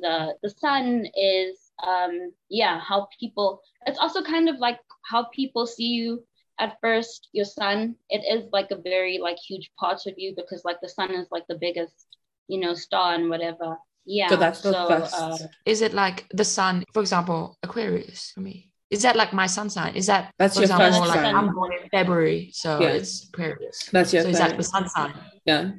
the 0.01 0.35
the 0.41 0.49
sun 0.49 1.05
is 1.15 1.71
um, 1.85 2.31
yeah 2.49 2.79
how 2.79 3.07
people. 3.19 3.61
It's 3.85 3.99
also 3.99 4.21
kind 4.23 4.49
of 4.49 4.57
like 4.59 4.79
how 5.09 5.25
people 5.25 5.65
see 5.67 5.87
you 5.87 6.23
at 6.59 6.77
first 6.79 7.29
your 7.33 7.45
sun 7.45 7.95
it 8.09 8.21
is 8.29 8.47
like 8.51 8.69
a 8.69 8.75
very 8.75 9.17
like 9.17 9.37
huge 9.37 9.71
part 9.79 10.05
of 10.05 10.13
you 10.17 10.33
because 10.35 10.63
like 10.63 10.79
the 10.81 10.87
sun 10.87 11.11
is 11.11 11.27
like 11.31 11.47
the 11.47 11.57
biggest 11.57 12.05
you 12.47 12.59
know 12.59 12.75
star 12.75 13.15
and 13.15 13.29
whatever 13.29 13.75
yeah 14.05 14.29
So 14.29 14.35
that's 14.35 14.61
the 14.61 14.73
first. 14.73 15.15
uh, 15.15 15.37
Is 15.65 15.81
it 15.81 15.93
like 15.93 16.27
the 16.31 16.43
sun, 16.43 16.83
for 16.93 17.01
example, 17.01 17.57
Aquarius 17.63 18.31
for 18.33 18.41
me? 18.41 18.70
Is 18.91 19.01
that 19.03 19.15
like 19.15 19.31
my 19.33 19.48
sun 19.48 19.69
sign? 19.69 19.95
Is 19.95 20.07
that 20.07 20.33
That's 20.38 20.55
for 20.55 20.62
your 20.62 20.71
example, 20.71 21.00
first 21.00 21.15
like 21.15 21.19
sign. 21.25 21.36
I'm 21.36 21.53
born 21.55 21.71
in 21.74 21.89
February, 21.89 22.50
so 22.53 22.79
Yeah. 22.81 22.89
it's 23.00 23.27
Aquarius. 23.29 23.89
That's 23.91 24.12
your 24.13 24.24
so 24.24 24.29
is 24.29 24.38
that 24.38 24.57
the 24.57 24.63
sun 24.63 24.89
sign? 24.89 25.13
yeah. 25.45 25.71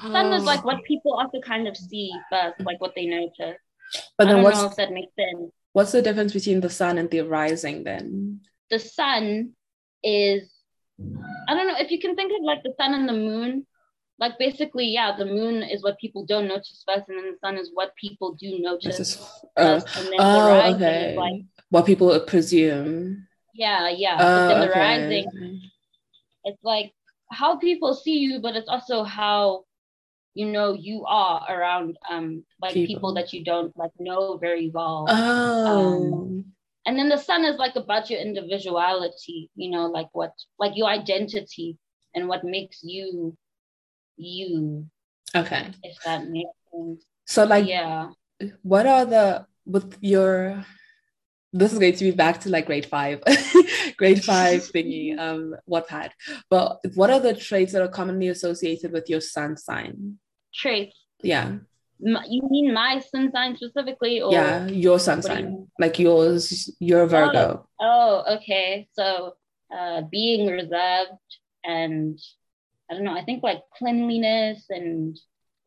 sun 0.00 0.32
is 0.32 0.44
like 0.44 0.60
Oh. 0.62 0.68
what 0.70 0.84
people 0.84 1.12
also 1.20 1.38
kind 1.40 1.66
of 1.68 1.76
see 1.76 2.08
first 2.30 2.56
like 2.68 2.80
what 2.80 2.92
they 2.96 3.06
notice 3.06 3.58
But 4.16 4.24
i 4.26 4.30
then 4.30 4.36
don't 4.36 4.44
what's 4.44 4.56
know 4.62 4.70
if 4.72 4.76
that 4.80 4.90
makes 4.98 5.12
sense 5.22 5.52
what's 5.76 5.92
the 5.92 6.00
difference 6.00 6.32
between 6.32 6.60
the 6.66 6.70
sun 6.70 6.96
and 6.96 7.10
the 7.10 7.20
rising 7.38 7.84
then? 7.84 8.40
the 8.70 8.78
sun 8.78 9.52
is 10.02 10.40
i 11.48 11.52
don't 11.54 11.68
know 11.68 11.76
if 11.84 11.90
you 11.90 12.00
can 12.04 12.14
think 12.16 12.30
of 12.36 12.42
like 12.50 12.62
the 12.62 12.72
sun 12.80 12.94
and 12.94 13.06
the 13.08 13.12
moon 13.28 13.66
like 14.18 14.34
basically 14.38 14.86
yeah 14.98 15.10
the 15.20 15.26
moon 15.38 15.56
is 15.74 15.82
what 15.82 15.98
people 15.98 16.24
don't 16.24 16.48
notice 16.48 16.82
first 16.88 17.04
and 17.08 17.18
then 17.18 17.26
the 17.32 17.38
sun 17.44 17.58
is 17.62 17.68
what 17.74 17.90
people 18.04 18.32
do 18.44 18.50
This 18.52 18.60
notice 18.70 18.98
is 19.00 19.10
uh, 19.58 19.62
first 19.80 19.86
and 19.98 20.06
then 20.06 20.16
the 20.16 20.24
oh 20.24 20.48
rising 20.48 20.74
okay. 20.82 21.10
is 21.10 21.16
like 21.26 21.40
what 21.70 21.86
people 21.86 22.08
would 22.08 22.26
presume. 22.26 23.26
yeah 23.54 23.88
yeah 23.88 24.16
Oh, 24.20 24.36
but 24.36 24.48
then 24.48 24.60
the 24.60 24.68
okay. 24.70 24.80
rising 24.80 25.26
it's 26.44 26.62
like 26.62 26.92
how 27.30 27.56
people 27.58 27.94
see 27.94 28.18
you 28.18 28.40
but 28.40 28.54
it's 28.56 28.68
also 28.68 29.02
how 29.02 29.64
you 30.34 30.46
know 30.46 30.74
you 30.74 31.04
are 31.08 31.42
around 31.48 31.96
um 32.10 32.44
like 32.60 32.74
People. 32.74 32.86
people, 32.86 33.14
that 33.14 33.32
you 33.32 33.42
don't 33.44 33.72
like 33.76 33.90
know 33.98 34.36
very 34.38 34.70
well 34.70 35.06
Oh. 35.08 36.44
and 36.86 36.98
then 36.98 37.08
the 37.08 37.16
sun 37.18 37.44
is 37.44 37.56
like 37.58 37.74
about 37.76 38.10
your 38.10 38.20
individuality 38.20 39.50
you 39.56 39.70
know 39.70 39.86
like 39.86 40.08
what 40.12 40.32
like 40.58 40.76
your 40.76 40.88
identity 40.88 41.76
and 42.14 42.28
what 42.28 42.44
makes 42.44 42.84
you 42.84 43.34
you 44.16 44.86
okay. 45.34 45.66
if 45.82 45.96
that 46.04 46.28
makes 46.28 46.52
sense 46.70 47.02
So 47.26 47.44
like 47.44 47.66
yeah 47.66 48.10
what 48.62 48.86
are 48.86 49.04
the 49.04 49.46
with 49.64 49.96
your 50.00 50.64
this 51.58 51.72
is 51.72 51.78
going 51.78 51.94
to 51.94 52.04
be 52.04 52.10
back 52.10 52.40
to 52.40 52.50
like 52.50 52.66
grade 52.66 52.86
five 52.86 53.22
grade 53.96 54.24
five 54.24 54.60
thingy 54.74 55.18
um 55.18 55.54
wattpad. 55.68 56.10
But 56.50 56.80
what 56.94 57.10
are 57.10 57.20
the 57.20 57.34
traits 57.34 57.72
that 57.72 57.82
are 57.82 57.88
commonly 57.88 58.28
associated 58.28 58.92
with 58.92 59.08
your 59.08 59.20
sun 59.20 59.56
sign? 59.56 60.18
Traits? 60.54 60.96
Yeah. 61.22 61.56
You 61.98 62.42
mean 62.50 62.74
my 62.74 63.00
sun 63.00 63.32
sign 63.32 63.56
specifically 63.56 64.20
or 64.20 64.32
yeah 64.32 64.66
your 64.66 64.98
sun 64.98 65.20
do 65.20 65.28
you 65.28 65.34
sign. 65.34 65.66
like 65.78 65.98
yours 65.98 66.70
you're 66.78 67.06
virgo. 67.06 67.66
Oh 67.80 68.36
okay. 68.36 68.88
So 68.92 69.34
uh 69.74 70.02
being 70.02 70.46
reserved 70.48 71.28
and 71.64 72.18
i 72.88 72.94
don't 72.94 73.04
know 73.04 73.16
i 73.16 73.24
think 73.24 73.42
like 73.42 73.62
cleanliness 73.76 74.66
and 74.70 75.18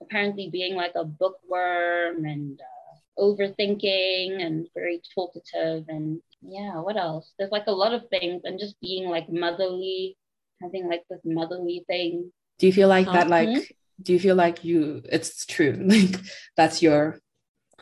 apparently 0.01 0.49
being 0.49 0.75
like 0.75 0.93
a 0.95 1.03
bookworm 1.03 2.25
and 2.25 2.59
uh, 2.61 2.78
overthinking 3.19 4.41
and 4.43 4.67
very 4.73 5.01
talkative 5.13 5.85
and 5.87 6.21
yeah 6.41 6.79
what 6.79 6.97
else? 6.97 7.33
There's 7.37 7.51
like 7.51 7.67
a 7.67 7.71
lot 7.71 7.93
of 7.93 8.07
things 8.09 8.41
and 8.45 8.59
just 8.59 8.79
being 8.81 9.09
like 9.09 9.29
motherly 9.29 10.17
having 10.61 10.87
like 10.87 11.03
this 11.09 11.21
motherly 11.23 11.83
thing. 11.87 12.31
Do 12.57 12.67
you 12.67 12.73
feel 12.73 12.87
like 12.87 13.05
that 13.07 13.29
like 13.29 13.75
do 14.01 14.13
you 14.13 14.19
feel 14.19 14.35
like 14.35 14.63
you 14.63 15.01
it's 15.05 15.45
true 15.45 15.73
like 15.85 16.15
that's 16.55 16.81
your 16.81 17.19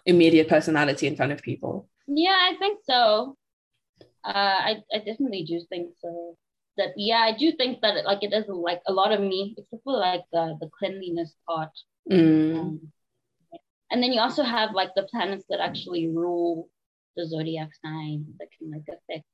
immediate 0.05 0.47
personality 0.47 1.07
in 1.07 1.15
front 1.15 1.31
of 1.31 1.41
people? 1.41 1.87
Yeah 2.07 2.37
i 2.51 2.55
think 2.57 2.79
so. 2.83 3.35
Uh 4.23 4.59
i, 4.69 4.83
I 4.93 4.97
definitely 4.99 5.43
do 5.43 5.61
think 5.69 5.93
so. 5.99 6.37
That 6.77 6.89
yeah 6.95 7.21
i 7.21 7.35
do 7.35 7.51
think 7.53 7.81
that 7.81 8.05
like 8.05 8.23
it 8.23 8.33
is 8.33 8.45
like 8.47 8.81
a 8.87 8.93
lot 8.93 9.11
of 9.11 9.19
me 9.21 9.55
except 9.57 9.83
for 9.83 9.97
like 9.97 10.25
the 10.31 10.57
the 10.59 10.69
cleanliness 10.77 11.35
part. 11.47 11.71
Mm. 12.11 12.59
Um, 12.59 12.91
and 13.91 14.01
then 14.03 14.11
you 14.13 14.19
also 14.21 14.43
have 14.43 14.73
like 14.73 14.93
the 14.95 15.03
planets 15.03 15.45
that 15.49 15.59
actually 15.59 16.07
rule 16.07 16.69
the 17.15 17.25
zodiac 17.27 17.69
sign 17.83 18.25
that 18.39 18.47
can 18.57 18.71
like 18.71 18.83
affect 18.87 19.25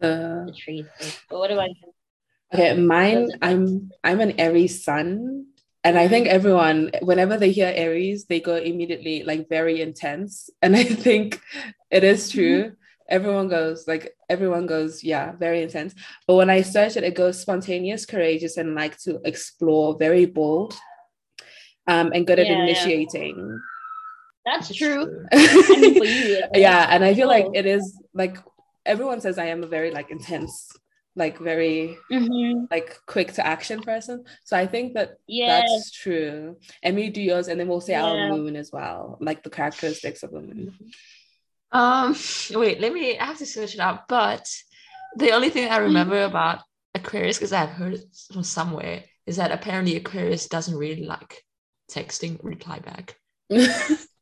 the 0.00 0.44
The 0.46 0.52
traits. 0.52 1.18
But 1.30 1.38
what 1.38 1.50
about 1.50 1.70
you? 1.70 1.92
okay, 2.52 2.76
mine. 2.76 3.30
I'm 3.42 3.90
I'm 4.02 4.20
an 4.20 4.38
Aries 4.40 4.84
sun, 4.84 5.46
and 5.84 5.98
I 5.98 6.08
think 6.08 6.26
everyone, 6.26 6.90
whenever 7.02 7.36
they 7.36 7.50
hear 7.52 7.72
Aries, 7.74 8.26
they 8.26 8.40
go 8.40 8.56
immediately 8.56 9.22
like 9.22 9.48
very 9.48 9.80
intense, 9.80 10.50
and 10.62 10.76
I 10.76 10.84
think 10.84 11.40
it 11.90 12.04
is 12.04 12.30
true. 12.30 12.72
Everyone 13.06 13.48
goes 13.48 13.86
like 13.86 14.16
everyone 14.30 14.66
goes, 14.66 15.04
yeah, 15.04 15.32
very 15.32 15.62
intense. 15.62 15.94
But 16.26 16.36
when 16.36 16.48
I 16.48 16.62
search 16.62 16.96
it, 16.96 17.04
it 17.04 17.14
goes 17.14 17.38
spontaneous, 17.38 18.06
courageous, 18.06 18.56
and 18.56 18.74
like 18.74 18.96
to 19.00 19.20
explore, 19.24 19.96
very 19.98 20.24
bold, 20.24 20.74
um, 21.86 22.12
and 22.14 22.26
good 22.26 22.38
at 22.38 22.48
Yeah, 22.48 22.64
yeah. 22.66 23.73
That's 24.44 24.74
true. 24.74 25.02
You, 25.02 25.26
it's- 25.32 26.50
yeah 26.54 26.86
and 26.90 27.04
i 27.04 27.14
feel 27.14 27.28
like 27.28 27.46
Oh. 27.46 27.52
it 27.54 27.66
is 27.66 27.84
like 28.12 28.36
everyone 28.86 29.20
says 29.20 29.38
i 29.38 29.46
am 29.46 29.62
a 29.64 29.66
very 29.66 29.90
like 29.90 30.10
intense 30.10 30.70
like 31.16 31.38
very 31.38 31.96
Mhm. 32.12 32.66
like 32.70 32.98
quick 33.06 33.32
to 33.34 33.46
action 33.46 33.80
person 33.82 34.24
so 34.44 34.56
i 34.56 34.66
think 34.66 34.94
that 34.94 35.08
Yes. 35.26 35.62
that's 35.70 35.90
true 35.92 36.56
and 36.82 36.96
we 36.96 37.08
do 37.10 37.22
yours 37.22 37.48
and 37.48 37.58
then 37.58 37.68
we'll 37.68 37.80
say 37.80 37.94
our 37.94 38.16
Yeah. 38.16 38.30
moon 38.30 38.56
as 38.56 38.70
well 38.72 39.16
like 39.20 39.42
the 39.42 39.50
characteristics 39.50 40.22
of 40.22 40.30
the 40.32 40.40
moon 40.40 40.74
Um, 41.72 42.14
wait, 42.52 42.78
let 42.80 42.92
me. 42.92 43.18
I 43.18 43.24
have 43.24 43.38
to 43.38 43.46
search 43.46 43.74
it 43.74 43.80
up. 43.80 44.04
But 44.06 44.46
the 45.16 45.32
only 45.32 45.50
thing 45.50 45.68
I 45.68 45.78
remember 45.78 46.22
about 46.22 46.58
Aquarius, 46.94 47.36
because 47.36 47.52
I've 47.52 47.74
heard 47.80 47.94
it 47.94 48.04
from 48.32 48.44
somewhere, 48.44 49.02
is 49.26 49.36
that 49.38 49.50
apparently 49.50 49.96
Aquarius 49.96 50.46
doesn't 50.46 50.78
really 50.78 51.02
like 51.04 51.42
texting 51.90 52.38
reply 52.44 52.78
back 52.78 53.16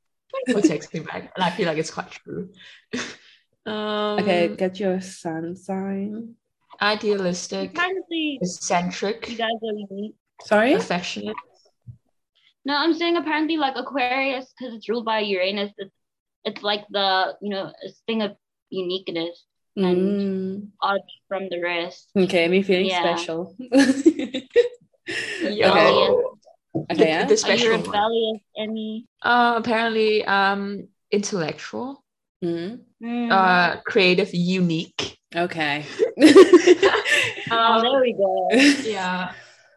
or 0.49 0.61
me 0.95 1.01
back, 1.01 1.33
and 1.35 1.45
I 1.45 1.51
feel 1.51 1.67
like 1.67 1.79
it's 1.79 1.91
quite 1.91 2.11
true. 2.11 2.51
um, 3.67 4.19
okay 4.21 4.55
get 4.57 4.81
your 4.81 5.01
sun 5.01 5.55
sign 5.57 6.35
idealistic, 6.81 7.71
Apparently, 7.71 8.39
you 8.39 8.39
eccentric, 8.43 9.23
guys 9.39 9.51
are 9.63 9.75
unique. 9.91 10.15
sorry 10.45 10.73
affectionate. 10.73 11.37
No, 12.65 12.77
I'm 12.77 12.95
saying 12.95 13.17
apparently 13.17 13.57
like 13.57 13.75
Aquarius, 13.77 14.53
because 14.59 14.75
it's 14.75 14.89
ruled 14.89 15.05
by 15.05 15.21
Uranus, 15.21 15.73
it's, 15.79 15.95
it's 16.45 16.63
like 16.63 16.85
the, 16.91 17.35
you 17.41 17.51
know, 17.51 17.67
a 17.67 17.89
thing 18.07 18.23
of 18.23 18.37
uniqueness 18.71 19.47
Mm, 19.79 20.69
odd 20.83 21.01
from 21.29 21.49
the 21.49 21.59
rest. 21.63 22.11
okay 22.15 22.47
me 22.47 22.63
feeling 22.63 22.85
Yeah. 22.87 23.17
special 23.17 23.57
Yo. 25.41 25.69
Okay. 25.71 26.15
Okay, 26.75 27.09
yeah. 27.09 27.25
The 27.25 27.33
Are 27.33 27.35
you 27.35 27.37
special 27.37 27.71
one. 27.73 27.87
rebellious, 27.87 28.41
Emmy? 28.57 29.07
Uh, 29.23 29.55
apparently, 29.59 30.25
um, 30.25 30.88
intellectual, 31.11 32.02
Mm, 32.43 32.81
Mm. 33.02 33.31
uh, 33.31 33.81
creative, 33.85 34.31
unique. 34.35 35.17
okay 35.37 35.85
oh, 36.21 36.99
Um, 37.50 37.83
there 37.83 38.00
we 38.00 38.12
go. 38.12 38.49
yeah, 38.85 39.33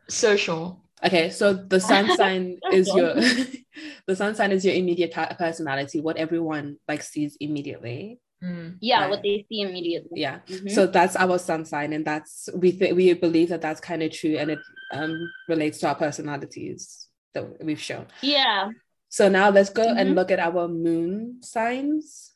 social. 0.09 0.81
Okay, 1.03 1.29
so 1.29 1.53
the 1.53 1.79
sun 1.79 2.09
sign 2.17 2.59
is 2.73 2.87
your 2.95 3.13
the 4.07 4.15
sun 4.15 4.33
sign 4.35 4.51
is 4.51 4.65
your 4.65 4.73
immediate 4.73 5.11
pa- 5.11 5.35
personality, 5.37 6.01
what 6.01 6.17
everyone 6.17 6.77
like 6.87 7.03
sees 7.03 7.37
immediately. 7.39 8.19
Mm. 8.43 8.77
Yeah, 8.81 9.01
Right. 9.01 9.09
what 9.09 9.23
they 9.23 9.45
see 9.49 9.61
immediately. 9.61 10.21
Yeah. 10.21 10.39
Mhm. 10.47 10.69
So 10.71 10.85
that's 10.87 11.15
our 11.15 11.37
sun 11.39 11.65
sign, 11.65 11.93
and 11.93 12.05
that's 12.05 12.49
we 12.55 12.71
think 12.71 12.95
we 12.95 13.13
believe 13.13 13.49
that 13.49 13.61
that's 13.61 13.79
kind 13.81 14.03
of 14.03 14.11
true, 14.11 14.37
and 14.37 14.51
it 14.51 14.59
um 14.93 15.31
relates 15.47 15.79
to 15.79 15.87
our 15.87 15.95
personalities 15.95 17.07
that 17.33 17.63
we've 17.63 17.79
shown. 17.81 18.07
yeah. 18.21 18.69
So 19.09 19.29
now 19.29 19.49
let's 19.49 19.69
go 19.69 19.87
and 19.87 20.09
Mhm. 20.11 20.15
look 20.15 20.31
at 20.31 20.39
our 20.39 20.67
moon 20.67 21.39
signs. 21.41 22.33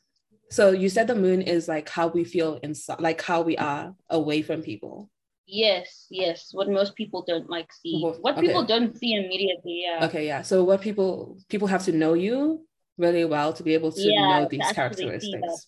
So 0.49 0.71
you 0.71 0.87
said 0.89 1.07
the 1.07 1.15
moon 1.15 1.41
is 1.41 1.67
like 1.67 1.89
how 1.89 2.07
we 2.07 2.23
feel 2.23 2.55
inside, 2.63 3.01
like 3.01 3.21
how 3.21 3.41
we 3.41 3.57
are 3.57 3.93
away 4.09 4.41
from 4.41 4.61
people. 4.63 5.09
Yes, 5.45 6.07
yes. 6.09 6.49
What 6.53 6.69
most 6.69 6.95
people 6.95 7.23
don't 7.27 7.49
like 7.49 7.71
see. 7.73 7.99
Well, 8.03 8.17
What 8.21 8.37
okay. 8.37 8.47
people 8.47 8.63
don't 8.65 8.95
see 8.97 9.13
immediately. 9.15 9.81
Yeah. 9.85 10.05
Okay, 10.05 10.25
yeah. 10.25 10.41
So 10.43 10.63
what 10.63 10.79
people 10.81 11.37
people 11.49 11.67
have 11.67 11.83
to 11.85 11.91
know 11.91 12.13
you 12.13 12.65
really 12.99 13.25
well 13.25 13.53
to 13.53 13.63
be 13.63 13.73
able 13.73 13.91
to 13.91 14.01
yeah. 14.01 14.39
know 14.39 14.47
these 14.47 14.59
actually 14.59 15.19
see 15.19 15.31
that 15.31 15.41
characteristics. 15.41 15.67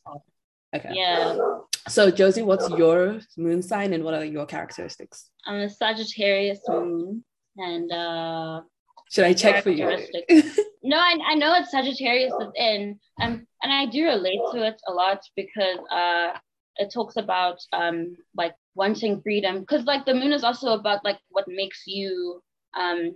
Okay. 0.76 0.90
Yeah. 0.92 1.38
So 1.88 2.12
Josie, 2.12 2.44
what's 2.44 2.70
your 2.70 3.20
moon 3.38 3.62
sign 3.62 3.94
and 3.94 4.04
what 4.04 4.14
are 4.14 4.24
your 4.24 4.46
characteristics? 4.46 5.30
I'm 5.48 5.62
a 5.62 5.70
Sagittarius 5.70 6.60
moon. 6.68 7.24
And 7.58 7.92
uh 7.92 8.62
Should 9.10 9.26
I 9.26 9.34
check 9.34 9.64
for 9.64 9.72
you? 9.72 9.88
No, 10.84 10.98
I, 10.98 11.16
I 11.28 11.36
know 11.36 11.54
it's 11.56 11.72
Sagittarius 11.72 12.34
in. 12.56 13.00
Um 13.22 13.46
and 13.64 13.74
I 13.74 13.86
do 13.86 14.06
relate 14.06 14.42
to 14.52 14.66
it 14.66 14.80
a 14.88 14.94
lot 14.94 15.22
because 15.36 15.80
uh 15.92 16.38
it 16.78 16.92
talks 16.94 17.18
about 17.18 17.58
um 17.74 18.16
like 18.36 18.56
wanting 18.76 19.22
freedom. 19.22 19.60
Because 19.62 19.86
like 19.86 20.06
the 20.06 20.14
moon 20.14 20.32
is 20.32 20.44
also 20.44 20.74
about 20.74 21.04
like 21.04 21.20
what 21.30 21.46
makes 21.48 21.84
you 21.86 22.42
um 22.78 23.16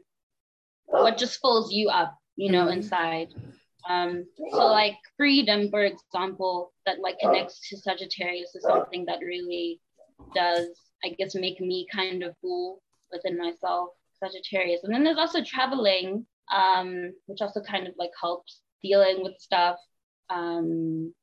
what 0.86 1.18
just 1.18 1.40
fills 1.42 1.72
you 1.72 1.90
up, 1.90 2.18
you 2.36 2.52
know, 2.52 2.66
Mhm. 2.66 2.74
inside. 2.74 3.30
Um, 3.88 4.26
so 4.52 4.66
like 4.68 4.98
freedom, 5.18 5.70
for 5.70 5.84
example, 5.84 6.74
that 6.86 7.00
like 7.00 7.20
connects 7.20 7.70
to 7.70 7.78
Sagittarius 7.78 8.56
is 8.56 8.64
something 8.64 9.06
that 9.06 9.20
really 9.20 9.80
does, 10.34 10.68
I 11.04 11.10
guess, 11.10 11.36
make 11.36 11.60
me 11.62 11.86
kind 11.94 12.24
of 12.24 12.36
cool 12.42 12.82
within 13.12 13.38
myself, 13.38 13.90
Sagittarius. 14.24 14.84
And 14.84 14.94
then 14.94 15.04
there's 15.04 15.18
also 15.18 15.44
traveling, 15.44 16.26
um, 16.54 17.14
which 17.28 17.42
also 17.42 17.62
kind 17.62 17.88
of 17.88 17.94
like 17.98 18.12
helps 18.20 18.62
dealing 18.82 19.24
with 19.24 19.34
stuff. 19.40 19.78
Um, 20.30 21.14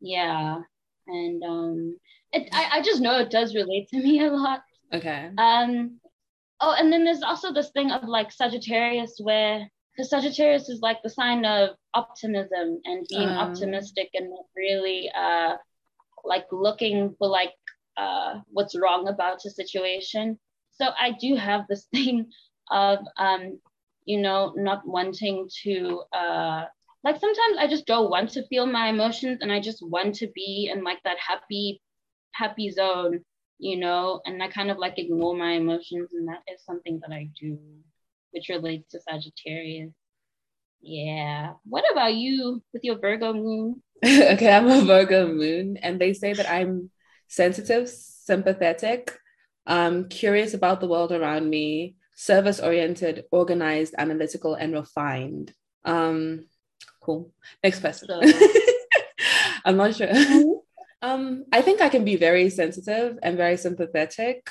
yeah. 0.00 0.58
And 1.06 1.42
um 1.42 1.96
it 2.32 2.48
I, 2.52 2.78
I 2.78 2.82
just 2.82 3.00
know 3.00 3.18
it 3.18 3.30
does 3.30 3.54
relate 3.54 3.88
to 3.88 3.98
me 3.98 4.24
a 4.24 4.30
lot. 4.30 4.62
Okay. 4.92 5.30
Um, 5.38 5.98
oh, 6.60 6.74
and 6.78 6.92
then 6.92 7.04
there's 7.04 7.22
also 7.22 7.52
this 7.52 7.70
thing 7.70 7.90
of 7.90 8.04
like 8.04 8.32
Sagittarius, 8.32 9.18
where 9.20 9.68
because 9.92 10.10
Sagittarius 10.10 10.68
is 10.68 10.80
like 10.80 11.02
the 11.02 11.10
sign 11.10 11.44
of 11.44 11.70
optimism 11.94 12.80
and 12.84 13.06
being 13.08 13.28
Um. 13.28 13.38
optimistic 13.46 14.10
and 14.14 14.30
not 14.30 14.46
really 14.56 15.10
uh 15.14 15.56
like 16.24 16.46
looking 16.52 17.14
for 17.18 17.28
like 17.28 17.54
uh 17.96 18.40
what's 18.48 18.76
wrong 18.78 19.08
about 19.08 19.44
a 19.44 19.50
situation. 19.50 20.38
So 20.72 20.86
I 20.98 21.12
do 21.12 21.36
have 21.36 21.66
this 21.68 21.86
thing 21.94 22.30
of 22.70 22.98
um 23.18 23.60
you 24.04 24.20
know 24.20 24.52
not 24.56 24.86
wanting 24.86 25.48
to 25.62 26.02
uh 26.12 26.64
like 27.04 27.18
sometimes 27.20 27.56
I 27.58 27.66
just 27.66 27.86
don't 27.86 28.10
want 28.10 28.30
to 28.30 28.46
feel 28.46 28.66
my 28.66 28.88
emotions 28.88 29.38
and 29.40 29.52
I 29.52 29.60
just 29.60 29.82
want 29.86 30.14
to 30.16 30.28
be 30.34 30.70
in 30.72 30.84
like 30.84 31.02
that 31.04 31.18
happy 31.18 31.80
happy 32.32 32.70
zone 32.70 33.24
you 33.58 33.76
know, 33.76 34.20
and 34.26 34.42
I 34.42 34.48
kind 34.48 34.72
of 34.72 34.78
like 34.78 34.98
ignore 34.98 35.36
my 35.36 35.52
emotions, 35.52 36.10
and 36.14 36.26
that 36.26 36.42
is 36.52 36.64
something 36.64 36.98
that 37.00 37.12
I 37.12 37.28
do, 37.40 37.56
which 38.32 38.48
relates 38.48 38.90
to 38.90 39.00
Sagittarius. 39.00 39.92
Yeah. 40.80 41.54
What 41.64 41.84
about 41.90 42.14
you 42.14 42.62
with 42.72 42.84
your 42.84 42.98
Virgo 42.98 43.32
moon? 43.32 43.82
okay, 44.04 44.50
I'm 44.50 44.68
a 44.68 44.80
Virgo 44.84 45.28
moon, 45.28 45.76
and 45.76 46.00
they 46.00 46.12
say 46.12 46.32
that 46.32 46.50
I'm 46.50 46.90
sensitive, 47.28 47.88
sympathetic, 47.88 49.16
um, 49.66 50.08
curious 50.08 50.54
about 50.54 50.80
the 50.80 50.88
world 50.88 51.12
around 51.12 51.48
me, 51.48 51.96
service 52.14 52.58
oriented, 52.60 53.24
organized, 53.30 53.94
analytical, 53.96 54.54
and 54.54 54.74
refined. 54.74 55.54
Um, 55.84 56.46
cool. 57.00 57.32
Next 57.62 57.80
person. 57.80 58.08
So- 58.08 58.20
I'm 59.64 59.76
not 59.76 59.94
sure. 59.94 60.10
Um, 61.02 61.44
I 61.52 61.62
think 61.62 61.80
I 61.80 61.88
can 61.88 62.04
be 62.04 62.16
very 62.16 62.48
sensitive 62.50 63.18
and 63.22 63.36
very 63.36 63.56
sympathetic. 63.56 64.48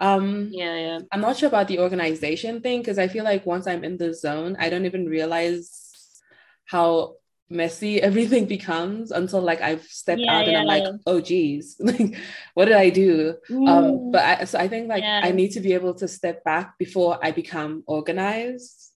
Um, 0.00 0.52
Yeah, 0.52 0.76
yeah. 0.76 0.98
I'm 1.12 1.20
not 1.20 1.36
sure 1.36 1.48
about 1.48 1.68
the 1.68 1.80
organization 1.80 2.60
thing 2.60 2.80
because 2.80 2.98
I 2.98 3.08
feel 3.08 3.24
like 3.24 3.46
once 3.46 3.66
I'm 3.66 3.84
in 3.84 3.96
the 3.98 4.14
zone, 4.14 4.56
I 4.58 4.70
don't 4.70 4.86
even 4.86 5.06
realize 5.06 6.22
how 6.66 7.16
messy 7.48 8.00
everything 8.02 8.46
becomes 8.46 9.10
until 9.10 9.40
like 9.42 9.60
I've 9.60 9.82
stepped 9.84 10.24
Yeah, 10.24 10.28
out 10.28 10.48
and 10.48 10.56
I'm 10.56 10.66
yeah. 10.66 10.66
like, 10.66 10.88
oh 11.06 11.20
geez, 11.20 11.76
like 11.80 12.16
what 12.54 12.66
did 12.66 12.76
I 12.76 12.90
do? 12.90 13.36
Um, 13.66 14.02
Mm, 14.02 14.12
but 14.12 14.22
I, 14.42 14.44
so 14.44 14.58
I 14.58 14.68
think 14.68 14.88
like 14.88 15.02
Yeah. 15.02 15.20
I 15.22 15.32
need 15.32 15.50
to 15.52 15.60
be 15.60 15.74
able 15.74 15.94
to 15.94 16.08
step 16.08 16.44
back 16.44 16.78
before 16.78 17.18
I 17.22 17.32
become 17.32 17.82
organized. 17.86 18.92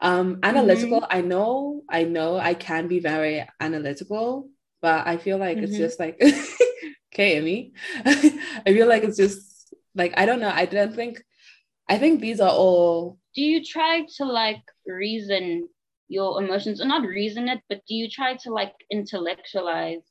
Um, 0.00 0.38
analytical, 0.42 1.00
Mm-hmm. 1.00 1.06
I 1.10 1.20
know, 1.22 1.82
I 1.88 2.04
know 2.04 2.36
I 2.38 2.54
can 2.54 2.88
be 2.88 3.00
very 3.00 3.46
analytical, 3.60 4.48
but 4.80 5.06
I 5.06 5.16
feel 5.16 5.38
like 5.38 5.62
it's 5.62 5.76
Mhm. 5.76 5.76
just 5.76 6.00
like 6.00 6.20
okay, 7.14 7.36
Emmy. 7.38 7.72
I 8.04 8.64
feel 8.66 8.88
like 8.88 9.04
it's 9.04 9.16
just 9.16 9.51
like 9.94 10.12
I 10.16 10.26
don't 10.26 10.40
know. 10.40 10.50
I 10.54 10.66
don't 10.66 10.94
think 10.94 11.22
I 11.88 11.98
think 11.98 12.20
these 12.20 12.40
are 12.40 12.50
all 12.50 13.18
do 13.34 13.42
you 13.42 13.64
try 13.64 14.06
to 14.16 14.24
like 14.24 14.62
reason 14.86 15.68
your 16.08 16.42
emotions, 16.42 16.80
or 16.80 16.84
not 16.86 17.02
reason 17.06 17.48
it, 17.48 17.60
but 17.70 17.80
do 17.88 17.94
you 17.94 18.08
try 18.10 18.36
to 18.36 18.50
like 18.52 18.74
intellectualize 18.90 20.02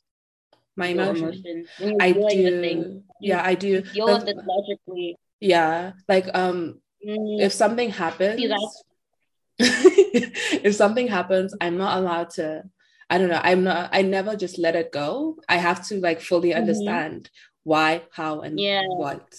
my 0.76 0.88
emotions. 0.88 1.22
emotions 1.22 1.68
I 2.02 2.12
dealing 2.12 2.44
with 2.44 2.62
things? 2.62 2.86
do. 2.86 3.04
Yeah, 3.22 3.42
I 3.46 3.54
do. 3.56 3.82
Deal 3.82 4.08
That's- 4.08 4.26
with 4.26 4.38
it 4.38 4.46
logically. 4.46 5.18
Yeah, 5.40 5.94
like 6.08 6.28
um, 6.34 6.82
Mm, 7.08 7.42
if 7.42 7.52
something 7.52 7.90
happens, 7.90 8.40
if 9.60 10.76
something 10.76 11.08
happens, 11.08 11.56
I'm 11.60 11.78
not 11.78 11.98
allowed 11.98 12.30
to. 12.32 12.64
I 13.10 13.18
don't 13.18 13.30
know. 13.30 13.42
I'm 13.44 13.64
not. 13.64 13.90
I 13.92 14.02
never 14.04 14.36
just 14.36 14.58
let 14.58 14.76
it 14.76 14.92
go. 14.92 15.38
I 15.50 15.58
have 15.58 15.86
to 15.88 16.00
like 16.00 16.22
fully 16.22 16.52
Mhm. 16.52 16.58
understand 16.58 17.30
why, 17.64 18.04
how, 18.12 18.42
and 18.42 18.60
Yeah. 18.60 18.84
what. 18.88 19.36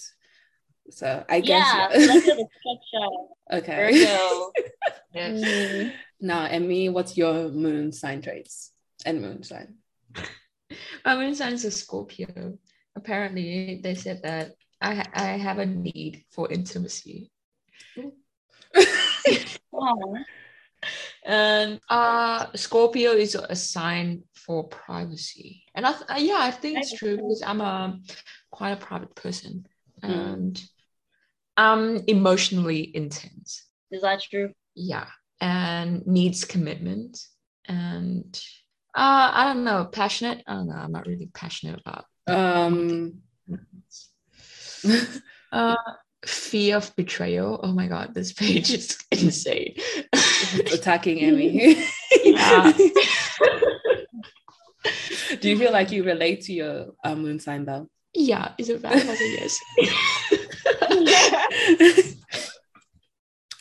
So 0.93 1.25
I 1.27 1.39
guess 1.41 1.67
yeah, 1.73 1.89
yeah. 1.91 2.13
look 2.13 2.27
at 2.27 2.37
the 2.37 2.47
structure. 2.59 3.09
okay. 3.63 3.97
Virgo. 3.97 4.51
Yes. 5.13 5.43
Mm. 5.43 5.91
Now, 6.21 6.45
Emmy, 6.45 6.89
what's 6.89 7.15
your 7.15 7.49
moon 7.49 7.91
sign 7.91 8.23
traits 8.23 8.71
and 9.05 9.21
moon 9.21 9.43
sign? 9.43 9.75
My 11.05 11.15
moon 11.15 11.35
sign 11.35 11.53
is 11.53 11.65
a 11.65 11.71
Scorpio. 11.71 12.57
Apparently, 12.95 13.79
they 13.83 13.93
said 13.93 14.21
that 14.23 14.53
I 14.81 14.95
ha- 14.95 15.11
I 15.13 15.25
have 15.37 15.59
a 15.59 15.67
need 15.67 16.25
for 16.31 16.51
intimacy, 16.51 17.29
and 21.25 21.79
uh, 21.89 22.47
Scorpio 22.55 23.11
is 23.11 23.35
a 23.35 23.55
sign 23.55 24.23
for 24.33 24.67
privacy. 24.67 25.63
And 25.75 25.85
I 25.85 25.91
th- 25.93 26.09
uh, 26.09 26.15
yeah, 26.17 26.39
I 26.39 26.51
think 26.51 26.79
it's 26.79 26.93
true 26.93 27.17
because 27.17 27.43
I'm 27.45 27.61
a 27.61 27.99
quite 28.51 28.71
a 28.71 28.77
private 28.77 29.13
person, 29.15 29.67
Mm. 30.03 30.59
And 31.57 31.97
I'm 31.97 32.03
emotionally 32.07 32.95
intense. 32.95 33.65
is 33.91 34.01
that 34.01 34.21
true? 34.21 34.51
Yeah, 34.75 35.07
and 35.41 36.05
needs 36.07 36.45
commitment, 36.45 37.19
and 37.67 38.39
uh, 38.95 39.31
I 39.33 39.45
don't 39.45 39.63
know, 39.63 39.85
passionate. 39.85 40.43
I 40.47 40.53
don't 40.53 40.67
know. 40.67 40.75
I'm 40.75 40.91
not 40.91 41.07
really 41.07 41.29
passionate 41.33 41.81
about 41.85 42.05
um. 42.27 43.19
Uh, 45.51 45.75
fear 46.25 46.77
of 46.77 46.95
betrayal. 46.95 47.59
Oh 47.61 47.71
my 47.73 47.85
god, 47.87 48.15
this 48.15 48.33
page 48.33 48.71
is 48.73 48.97
insane. 49.11 49.75
attacking 50.73 51.19
Emmy. 51.21 51.75
Do 55.39 55.49
you 55.49 55.57
feel 55.57 55.71
like 55.71 55.91
you 55.91 56.03
relate 56.03 56.41
to 56.45 56.53
your 56.53 56.87
uh, 57.03 57.15
moon 57.15 57.39
sign 57.39 57.65
though? 57.65 57.87
yeah, 58.15 58.53
is 58.57 58.69
it 58.69 58.81
bad? 58.81 58.97
I 58.97 59.13
yes. 59.39 59.59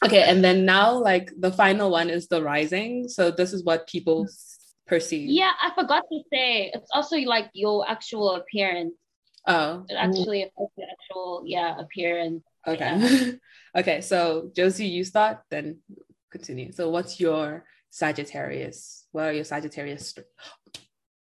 okay, 0.04 0.22
and 0.22 0.42
then 0.44 0.64
now 0.64 0.98
like 0.98 1.30
the 1.38 1.52
final 1.52 1.90
one 1.90 2.10
is 2.10 2.28
the 2.28 2.42
rising. 2.42 3.08
So 3.08 3.30
this 3.30 3.52
is 3.52 3.64
what 3.64 3.86
people 3.88 4.26
perceive. 4.86 5.28
Yeah, 5.30 5.52
I 5.60 5.70
forgot 5.74 6.04
to 6.10 6.20
say 6.32 6.70
it's 6.74 6.90
also 6.92 7.16
like 7.18 7.50
your 7.54 7.88
actual 7.88 8.32
appearance. 8.36 8.94
Oh, 9.46 9.84
It 9.88 9.94
actually 9.94 10.42
affects 10.42 10.74
your 10.76 10.88
actual 10.90 11.42
yeah 11.46 11.78
appearance. 11.78 12.44
okay. 12.66 13.38
okay, 13.76 14.00
so 14.00 14.50
Josie, 14.54 14.86
you 14.86 15.04
start, 15.04 15.38
then 15.50 15.78
continue. 16.30 16.70
So 16.72 16.90
what's 16.90 17.18
your 17.18 17.64
Sagittarius? 17.90 19.06
What 19.12 19.24
are 19.24 19.32
your 19.32 19.44
Sagittarius? 19.44 20.14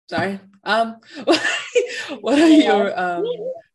Sorry. 0.09 0.39
Um 0.63 0.97
what 2.21 2.39
are 2.39 2.47
your 2.47 2.97
um 2.99 3.25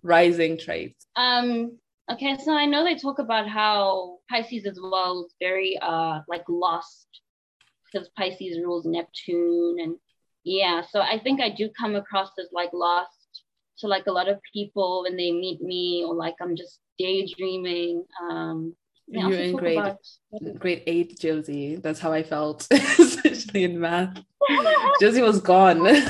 rising 0.02 0.58
traits? 0.58 1.06
Um. 1.14 1.78
Okay, 2.10 2.36
so 2.44 2.52
I 2.54 2.66
know 2.66 2.84
they 2.84 2.96
talk 2.96 3.18
about 3.18 3.48
how 3.48 4.18
Pisces 4.28 4.66
as 4.66 4.78
well 4.82 5.24
is 5.24 5.34
very 5.40 5.78
uh 5.80 6.20
like 6.28 6.44
lost 6.48 7.06
because 7.92 8.08
Pisces 8.16 8.58
rules 8.64 8.84
Neptune 8.86 9.78
and 9.80 9.96
yeah, 10.44 10.82
so 10.90 11.00
I 11.00 11.18
think 11.20 11.40
I 11.40 11.50
do 11.50 11.68
come 11.78 11.94
across 11.94 12.30
as 12.38 12.48
like 12.52 12.70
lost 12.72 13.44
to 13.78 13.86
like 13.86 14.06
a 14.06 14.12
lot 14.12 14.28
of 14.28 14.40
people 14.52 15.02
when 15.04 15.16
they 15.16 15.30
meet 15.30 15.60
me 15.62 16.04
or 16.06 16.14
like 16.14 16.34
I'm 16.40 16.56
just 16.56 16.80
daydreaming. 16.98 18.04
Um, 18.28 18.74
You're 19.06 19.32
in 19.38 19.56
grade 19.56 19.78
about- 19.78 19.98
grade 20.58 20.82
eight, 20.86 21.18
Josie. 21.20 21.76
That's 21.76 22.00
how 22.00 22.12
I 22.12 22.22
felt, 22.24 22.66
especially 22.72 23.64
in 23.64 23.78
math. 23.80 24.18
Josie 25.00 25.22
was 25.22 25.40
gone. 25.40 25.86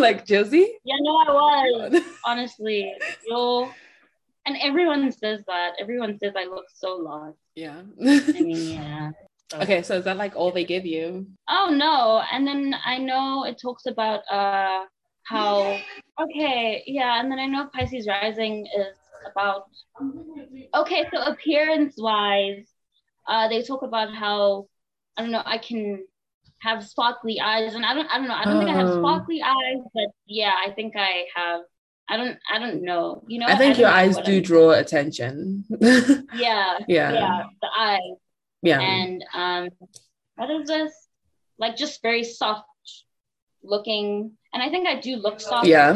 Like, 0.08 0.26
Josie? 0.26 0.78
yeah, 0.84 0.96
no, 1.00 1.12
I 1.16 1.30
was 1.30 2.02
honestly. 2.24 2.92
Yo, 3.28 3.68
and 4.46 4.56
everyone 4.62 5.12
says 5.12 5.42
that. 5.46 5.72
Everyone 5.78 6.18
says 6.18 6.32
I 6.36 6.44
look 6.44 6.64
so 6.74 6.96
lost. 6.96 7.38
yeah. 7.54 7.82
I 8.00 8.40
mean, 8.40 8.70
yeah. 8.80 9.10
So- 9.50 9.58
okay, 9.60 9.82
so 9.82 9.96
is 9.96 10.04
that 10.04 10.16
like 10.16 10.34
all 10.36 10.52
they 10.52 10.64
give 10.64 10.86
you? 10.86 11.26
Oh 11.48 11.68
no. 11.70 12.22
And 12.32 12.46
then 12.46 12.74
I 12.84 12.98
know 12.98 13.44
it 13.44 13.60
talks 13.60 13.86
about 13.86 14.20
uh 14.30 14.84
how 15.24 15.78
okay, 16.22 16.82
yeah, 16.86 17.20
and 17.20 17.30
then 17.30 17.38
I 17.38 17.46
know 17.46 17.68
Pisces 17.74 18.06
rising 18.08 18.66
is 18.66 18.96
about 19.30 19.64
okay, 20.74 21.04
so 21.12 21.22
appearance 21.22 21.94
wise, 21.98 22.66
uh 23.28 23.48
they 23.48 23.62
talk 23.62 23.82
about 23.82 24.14
how 24.14 24.66
I 25.16 25.22
don't 25.22 25.32
know, 25.32 25.42
I 25.44 25.58
can 25.58 26.04
have 26.60 26.84
sparkly 26.86 27.40
eyes 27.40 27.74
and 27.74 27.84
I 27.84 27.94
don't 27.94 28.06
I 28.10 28.18
don't 28.18 28.28
know, 28.28 28.34
I 28.34 28.44
don't 28.44 28.58
think 28.58 28.70
I 28.70 28.74
have 28.78 28.88
Oh. 28.90 29.00
sparkly 29.02 29.42
eyes, 29.42 29.82
but 29.94 30.08
yeah, 30.26 30.54
I 30.66 30.70
think 30.72 30.94
I 30.96 31.24
have 31.34 31.60
I 32.08 32.16
don't 32.16 32.38
I 32.52 32.58
don't 32.58 32.82
know. 32.82 33.22
You 33.28 33.38
know, 33.40 33.46
I 33.46 33.56
think 33.56 33.74
don't 33.76 33.80
your 33.82 33.90
eyes 33.90 34.16
do 34.18 34.34
I'm- 34.34 34.42
draw 34.42 34.70
attention. 34.72 35.64
Yeah, 36.34 36.78
yeah. 36.88 37.12
yeah, 37.12 37.42
the 37.62 37.68
eyes. 37.76 38.16
Yeah. 38.62 38.80
and 38.80 39.24
um 39.34 39.68
what 40.36 40.50
is 40.50 40.68
this 40.68 40.92
like 41.58 41.76
just 41.76 42.02
very 42.02 42.24
soft 42.24 42.66
looking 43.62 44.32
and 44.52 44.62
i 44.62 44.68
think 44.70 44.86
i 44.88 45.00
do 45.00 45.16
look 45.16 45.40
soft 45.40 45.66
Yeah. 45.66 45.92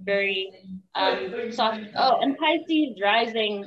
very 0.00 0.50
um 0.94 1.52
soft 1.52 1.80
oh 1.96 2.20
and 2.20 2.36
pisces 2.38 3.00
rising 3.02 3.64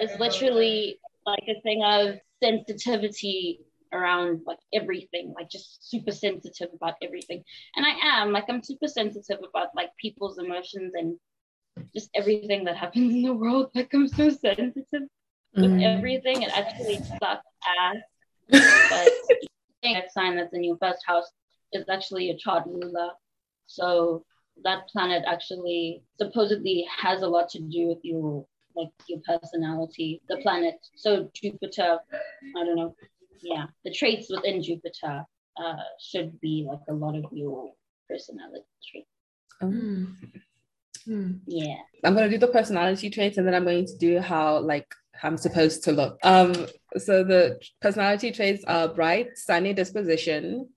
is 0.00 0.10
literally 0.20 0.98
like 1.26 1.44
a 1.48 1.60
thing 1.62 1.82
of 1.84 2.16
sensitivity 2.42 3.60
around 3.92 4.40
like 4.46 4.58
everything 4.74 5.32
like 5.36 5.48
just 5.50 5.88
super 5.90 6.10
sensitive 6.12 6.68
about 6.74 6.94
everything 7.02 7.42
and 7.76 7.86
i 7.86 7.90
am 8.20 8.32
like 8.32 8.44
i'm 8.48 8.62
super 8.62 8.88
sensitive 8.88 9.38
about 9.48 9.68
like 9.76 9.90
people's 10.00 10.38
emotions 10.38 10.92
and 10.94 11.16
just 11.94 12.10
everything 12.14 12.64
that 12.64 12.76
happens 12.76 13.12
in 13.14 13.22
the 13.22 13.32
world 13.32 13.70
like 13.74 13.92
i'm 13.94 14.08
so 14.08 14.28
sensitive 14.30 15.08
with 15.54 15.70
Mm. 15.72 15.96
everything. 15.96 16.42
It 16.42 16.50
actually 16.54 16.98
sucks 17.18 17.46
ass. 17.80 17.96
But 18.90 19.08
that 19.82 20.12
sign 20.12 20.36
that's 20.36 20.52
in 20.52 20.64
your 20.64 20.76
first 20.76 21.02
house 21.06 21.30
is 21.72 21.88
actually 21.88 22.30
a 22.30 22.36
chart 22.36 22.64
ruler. 22.66 23.10
So 23.66 24.24
that 24.64 24.88
planet 24.88 25.24
actually 25.26 26.02
supposedly 26.18 26.86
has 26.94 27.22
a 27.22 27.26
lot 27.28 27.48
to 27.50 27.60
do 27.60 27.88
with 27.88 27.98
your 28.02 28.44
like 28.74 28.90
your 29.08 29.20
personality, 29.26 30.20
the 30.28 30.36
planet. 30.38 30.74
So 30.94 31.30
Jupiter, 31.32 31.98
I 32.56 32.64
don't 32.64 32.76
know. 32.76 32.94
Yeah, 33.42 33.66
the 33.84 33.92
traits 33.92 34.28
within 34.30 34.62
Jupiter 34.62 35.24
uh, 35.56 35.76
should 36.00 36.40
be 36.40 36.66
like 36.68 36.80
a 36.88 36.92
lot 36.92 37.16
of 37.16 37.24
your 37.32 37.72
personality 38.08 38.64
traits. 38.90 39.08
Hmm. 39.60 40.04
Hmm. 41.04 41.32
Yeah. 41.46 41.76
I'm 42.04 42.14
gonna 42.14 42.28
do 42.28 42.38
the 42.38 42.48
personality 42.48 43.10
traits 43.10 43.38
and 43.38 43.46
then 43.46 43.54
I'm 43.54 43.64
going 43.64 43.86
to 43.86 43.96
do 43.96 44.18
how 44.20 44.58
like 44.58 44.92
I'm 45.22 45.36
supposed 45.36 45.84
to 45.84 45.92
look. 45.92 46.18
Um, 46.22 46.52
so 46.98 47.24
the 47.24 47.60
personality 47.80 48.32
traits 48.32 48.64
are 48.64 48.88
bright, 48.88 49.36
sunny 49.36 49.72
disposition, 49.72 50.68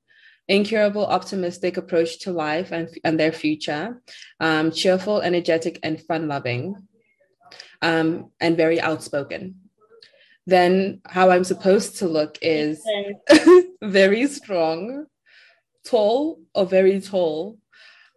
incurable, 0.47 1.05
optimistic 1.05 1.77
approach 1.77 2.19
to 2.19 2.31
life 2.31 2.71
and, 2.71 2.89
and 3.03 3.19
their 3.19 3.31
future, 3.31 4.01
um, 4.39 4.71
cheerful, 4.71 5.21
energetic, 5.21 5.79
and 5.83 6.01
fun-loving, 6.01 6.75
um, 7.81 8.31
and 8.39 8.57
very 8.57 8.79
outspoken. 8.81 9.68
Then 10.49 11.01
how 11.05 11.29
I'm 11.29 11.43
supposed 11.43 11.97
to 11.99 12.07
look 12.07 12.39
is 12.41 12.83
very 13.83 14.25
strong, 14.25 15.05
tall 15.85 16.39
or 16.55 16.65
very 16.65 16.99
tall. 17.01 17.59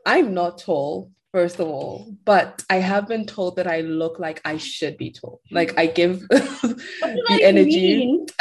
I'm 0.07 0.33
not 0.33 0.57
tall, 0.57 1.13
first 1.33 1.61
of 1.61 1.69
all, 1.69 2.17
but 2.25 2.65
I 2.71 2.77
have 2.77 3.07
been 3.07 3.27
told 3.27 3.57
that 3.57 3.67
I 3.67 3.83
look 3.83 4.19
like 4.19 4.41
I 4.47 4.57
should 4.57 4.97
be 4.97 5.11
tall. 5.13 5.43
Like 5.51 5.79
I 5.79 5.87
give 5.87 6.21
the 6.31 7.41
energy. 7.43 8.19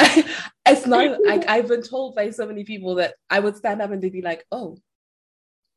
it's 0.66 0.86
not 0.86 1.22
like 1.26 1.46
I've 1.46 1.68
been 1.68 1.82
told 1.82 2.14
by 2.14 2.30
so 2.30 2.46
many 2.46 2.64
people 2.64 2.94
that 2.94 3.14
I 3.28 3.40
would 3.40 3.56
stand 3.56 3.82
up 3.82 3.90
and 3.90 4.00
they'd 4.00 4.10
be 4.10 4.22
like, 4.22 4.46
"Oh, 4.50 4.78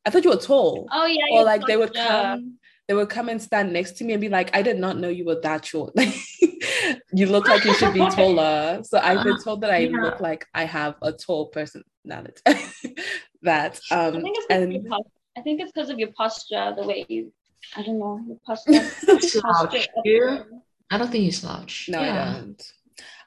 I 0.06 0.10
thought 0.10 0.24
you 0.24 0.30
were 0.30 0.36
tall," 0.36 0.88
Oh 0.90 1.04
yeah. 1.04 1.26
or 1.32 1.44
like 1.44 1.66
they 1.66 1.76
would 1.76 1.92
come. 1.92 2.58
They 2.88 2.94
would 2.94 3.08
come 3.08 3.28
and 3.28 3.42
stand 3.42 3.72
next 3.72 3.92
to 3.98 4.04
me 4.04 4.12
and 4.12 4.20
be 4.20 4.28
like, 4.28 4.54
I 4.56 4.62
did 4.62 4.78
not 4.78 4.98
know 4.98 5.08
you 5.08 5.24
were 5.24 5.40
that 5.40 5.64
short. 5.64 5.96
Like, 5.96 6.14
you 7.12 7.26
look 7.26 7.48
like 7.48 7.64
you 7.64 7.74
should 7.74 7.92
be 7.92 8.08
taller. 8.10 8.80
So 8.84 8.98
I've 8.98 9.24
been 9.24 9.42
told 9.42 9.62
that 9.62 9.70
I 9.72 9.78
Yeah. 9.78 10.00
look 10.02 10.20
like 10.20 10.46
I 10.54 10.64
have 10.64 10.94
a 11.02 11.12
tall 11.12 11.46
personality. 11.48 12.42
that 13.42 13.80
I 13.90 14.06
um 14.06 14.22
think 14.22 14.36
it's 14.38 14.46
because 14.46 14.62
of 14.62 14.70
your 14.72 14.80
and 14.82 14.94
I 15.36 15.40
think 15.42 15.60
it's 15.60 15.72
because 15.72 15.90
of 15.90 15.98
your 15.98 16.12
posture, 16.12 16.74
the 16.76 16.86
way 16.86 17.04
you, 17.08 17.32
I 17.76 17.82
don't 17.82 17.98
know, 17.98 18.20
your 18.26 18.38
posture. 18.46 18.72
Slouch. 19.20 19.88
posture 20.04 20.46
I 20.90 20.98
don't 20.98 21.10
think 21.10 21.24
you 21.24 21.32
slouch. 21.32 21.88
no, 21.88 22.00
yeah. 22.00 22.22
I 22.28 22.32
don't. 22.32 22.72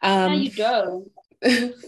Yeah, 0.01 0.25
Um, 0.25 0.33
you 0.33 0.51
don't. 0.51 1.11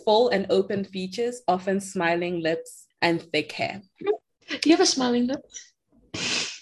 full 0.06 0.30
and 0.30 0.46
open 0.50 0.84
features, 0.84 1.42
often 1.48 1.80
smiling 1.80 2.42
lips 2.42 2.88
and 3.02 3.22
thick 3.22 3.52
hair. 3.54 3.82
Do 4.50 4.70
you 4.70 4.76
have 4.76 4.82
a 4.82 4.86
smiling 4.86 5.28
lip? 5.28 5.42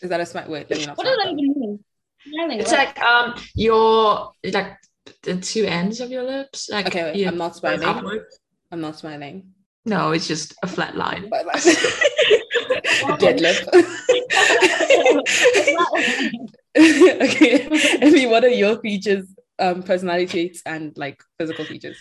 Is 0.01 0.09
that 0.09 0.19
a 0.21 0.25
smart 0.25 0.49
word? 0.49 0.67
Let 0.69 0.79
me 0.79 0.85
not 0.85 0.97
What 0.97 1.05
does 1.05 1.17
that 1.17 1.25
that. 1.25 1.33
even 1.33 1.59
mean? 1.59 1.83
Smiling 2.27 2.59
It's 2.59 2.71
lip. 2.71 2.79
like 2.79 2.99
um 3.01 3.35
your 3.55 4.31
like 4.53 4.77
the 5.23 5.38
two 5.38 5.65
ends 5.65 5.99
of 6.01 6.12
your 6.12 6.23
lips. 6.23 6.69
Like 6.69 6.88
Okay, 6.88 7.03
wait, 7.03 7.15
you- 7.17 7.27
I'm 7.27 7.38
not 7.38 7.55
smiling. 7.55 7.83
upward. 7.83 8.25
I'm 8.71 8.81
not 8.81 8.97
smiling. 8.97 9.51
No, 9.85 10.12
it's 10.12 10.27
just 10.27 10.53
a 10.62 10.67
flat 10.67 10.95
line. 10.95 11.29
But 11.29 11.45
dead 13.19 13.41
lip. 13.41 13.57
okay. 16.77 17.67
Emmy, 18.01 18.27
what 18.27 18.43
are 18.43 18.49
your 18.49 18.79
features, 18.81 19.25
um, 19.57 19.81
personality 19.83 20.27
traits, 20.27 20.62
and 20.65 20.95
like 20.97 21.23
physical 21.39 21.65
features? 21.65 21.97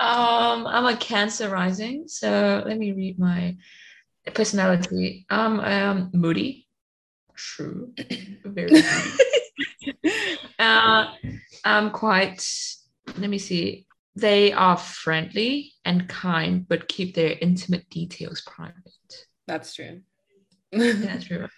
Um, 0.00 0.66
I'm 0.66 0.86
a 0.86 0.96
Cancer 0.96 1.48
rising, 1.50 2.04
so 2.06 2.62
let 2.66 2.78
me 2.78 2.92
read 2.92 3.18
my 3.18 3.56
personality. 4.34 5.26
Um, 5.30 5.60
I 5.60 5.72
am 5.72 6.10
moody. 6.12 6.65
True. 7.36 7.92
Very 8.44 8.70
uh, 10.58 11.14
I'm 11.64 11.90
quite. 11.90 12.46
Let 13.18 13.30
me 13.30 13.38
see. 13.38 13.86
They 14.14 14.52
are 14.52 14.76
friendly 14.78 15.72
and 15.84 16.08
kind, 16.08 16.66
but 16.66 16.88
keep 16.88 17.14
their 17.14 17.36
intimate 17.40 17.88
details 17.90 18.40
private. 18.40 19.26
That's 19.46 19.74
true. 19.74 20.00
That's 20.72 21.24
true. 21.24 21.48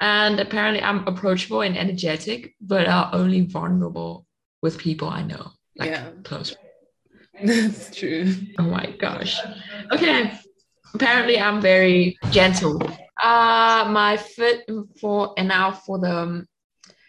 And 0.00 0.40
apparently, 0.40 0.82
I'm 0.82 1.06
approachable 1.06 1.60
and 1.60 1.76
energetic, 1.76 2.54
but 2.60 2.86
are 2.88 3.10
only 3.12 3.42
vulnerable 3.42 4.26
with 4.62 4.78
people 4.78 5.08
I 5.08 5.22
know, 5.22 5.50
like 5.76 5.90
Yeah. 5.90 6.10
close. 6.24 6.56
That's 7.44 7.94
true. 7.94 8.34
Oh 8.58 8.62
my 8.64 8.94
gosh. 8.98 9.38
Okay. 9.92 10.32
Apparently, 10.94 11.38
I'm 11.38 11.60
very 11.60 12.18
gentle. 12.30 12.80
Uh, 13.20 13.88
my 13.90 14.16
fit 14.16 14.68
for 15.00 15.34
and 15.36 15.48
now 15.48 15.72
for 15.72 15.98
the 15.98 16.16
um, 16.16 16.46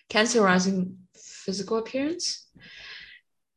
cancer 0.10 0.42
rising 0.42 0.98
physical 1.16 1.78
appearance. 1.78 2.48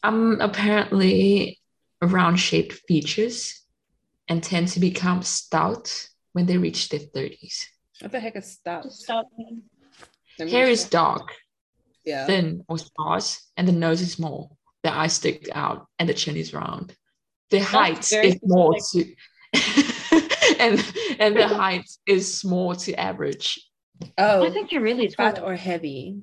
I'm 0.02 0.40
apparently 0.40 1.60
round 2.02 2.38
shaped 2.38 2.72
features 2.88 3.62
and 4.28 4.42
tend 4.42 4.68
to 4.68 4.80
become 4.80 5.22
stout 5.22 6.08
when 6.32 6.46
they 6.46 6.58
reach 6.58 6.88
their 6.88 7.00
30s. 7.00 7.66
What 8.00 8.12
the 8.12 8.20
heck 8.20 8.36
is 8.36 8.52
stout? 8.52 8.84
Just 8.84 9.02
stop 9.02 9.26
me. 9.38 9.62
Let 10.38 10.46
me 10.46 10.52
Hair 10.52 10.68
is 10.68 10.88
dark, 10.88 11.28
yeah. 12.04 12.26
thin 12.26 12.64
or 12.68 12.78
sparse, 12.78 13.50
and 13.56 13.68
the 13.68 13.72
nose 13.72 14.00
is 14.00 14.12
small. 14.12 14.56
The 14.82 14.92
eyes 14.92 15.12
stick 15.12 15.48
out, 15.54 15.86
and 15.98 16.08
the 16.08 16.14
chin 16.14 16.36
is 16.36 16.52
round. 16.52 16.96
The 17.50 17.60
height 17.60 18.10
is 18.12 18.38
more 18.42 18.74
to, 18.92 19.14
and 20.62 20.74
and 21.18 21.36
the 21.36 21.46
height 21.62 21.88
is 22.06 22.24
small 22.42 22.74
to 22.76 22.92
average. 22.94 23.60
Oh, 24.18 24.46
I 24.46 24.50
think 24.50 24.72
you're 24.72 24.82
really 24.82 25.08
fat 25.08 25.36
tall. 25.36 25.48
or 25.48 25.54
heavy? 25.54 26.18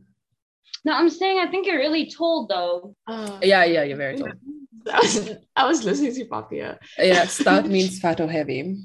No, 0.86 0.94
I'm 0.94 1.10
saying 1.10 1.40
I 1.40 1.48
think 1.52 1.68
you're 1.68 1.78
really 1.78 2.10
tall 2.10 2.48
though. 2.48 2.96
Uh, 3.08 3.40
yeah, 3.42 3.64
yeah, 3.66 3.84
you're 3.84 3.98
very 3.98 4.18
tall. 4.18 4.32
I 4.92 5.00
was 5.00 5.30
I 5.56 5.68
was 5.68 5.84
listening 5.84 6.14
to 6.16 6.26
Papia. 6.26 6.78
Yeah, 6.98 7.26
stout 7.38 7.68
means 7.68 8.00
fat 8.00 8.20
or 8.22 8.28
heavy, 8.28 8.78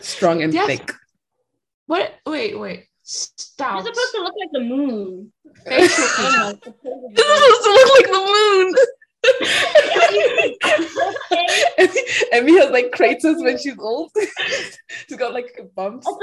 strong 0.00 0.42
and 0.42 0.52
Yes. 0.54 0.66
thick. 0.66 0.92
what? 1.86 2.14
Wait, 2.26 2.58
wait. 2.58 2.78
You're 2.78 2.86
Stout. 3.04 3.84
supposed 3.84 4.12
to 4.14 4.20
look 4.22 4.34
like 4.38 4.52
the 4.52 4.60
moon. 4.60 5.32
Facial 5.66 6.04
I 6.04 6.54
features. 6.62 6.72
don't 6.72 7.14
supposed 7.16 7.62
to 7.66 7.70
look 7.76 7.90
like 7.98 8.10
the 8.12 8.22
moon. 8.30 8.74
Emmy 12.32 12.58
has 12.58 12.70
like 12.70 12.92
craters 12.92 13.42
when 13.42 13.58
she's 13.58 13.78
old. 13.78 14.10
she's 15.08 15.18
got 15.18 15.32
like 15.32 15.58
bumps. 15.74 16.06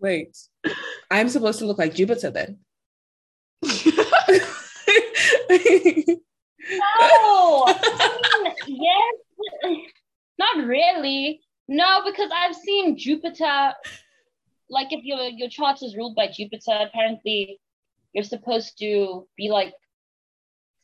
Wait, 0.00 0.36
I'm 1.10 1.28
supposed 1.28 1.58
to 1.58 1.66
look 1.66 1.78
like 1.78 1.94
Jupiter 1.94 2.30
then. 2.30 2.58
No, 3.62 3.70
yes, 8.66 9.14
not 10.38 10.66
really. 10.66 11.40
No, 11.68 12.02
because 12.04 12.30
I've 12.34 12.54
seen 12.54 12.96
Jupiter. 12.96 13.72
Like, 14.68 14.92
if 14.92 15.04
your 15.04 15.22
your 15.22 15.48
chart 15.48 15.82
is 15.82 15.96
ruled 15.96 16.14
by 16.14 16.28
Jupiter, 16.28 16.78
apparently 16.80 17.58
you're 18.12 18.24
supposed 18.24 18.78
to 18.78 19.26
be 19.36 19.50
like 19.50 19.72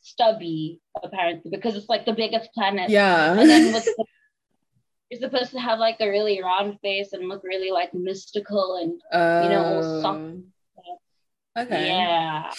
stubby, 0.01 0.79
apparently, 1.03 1.51
because 1.51 1.75
it's 1.75 1.89
like 1.89 2.05
the 2.05 2.13
biggest 2.13 2.53
planet. 2.53 2.85
And 2.85 2.91
yeah. 2.91 3.33
then 3.33 3.73
with 3.73 3.85
the, 3.85 4.05
you're 5.09 5.21
supposed 5.21 5.51
to 5.51 5.59
have 5.59 5.79
like 5.79 5.97
a 5.99 6.09
really 6.09 6.41
round 6.41 6.79
face 6.81 7.13
and 7.13 7.27
look 7.27 7.43
really 7.43 7.71
like 7.71 7.93
mystical 7.93 8.77
and 8.77 9.43
you 9.43 9.49
know, 9.49 10.01
soft. 10.01 10.17
Um, 10.17 10.43
Okay. 11.57 11.87
yeah. 11.87 12.51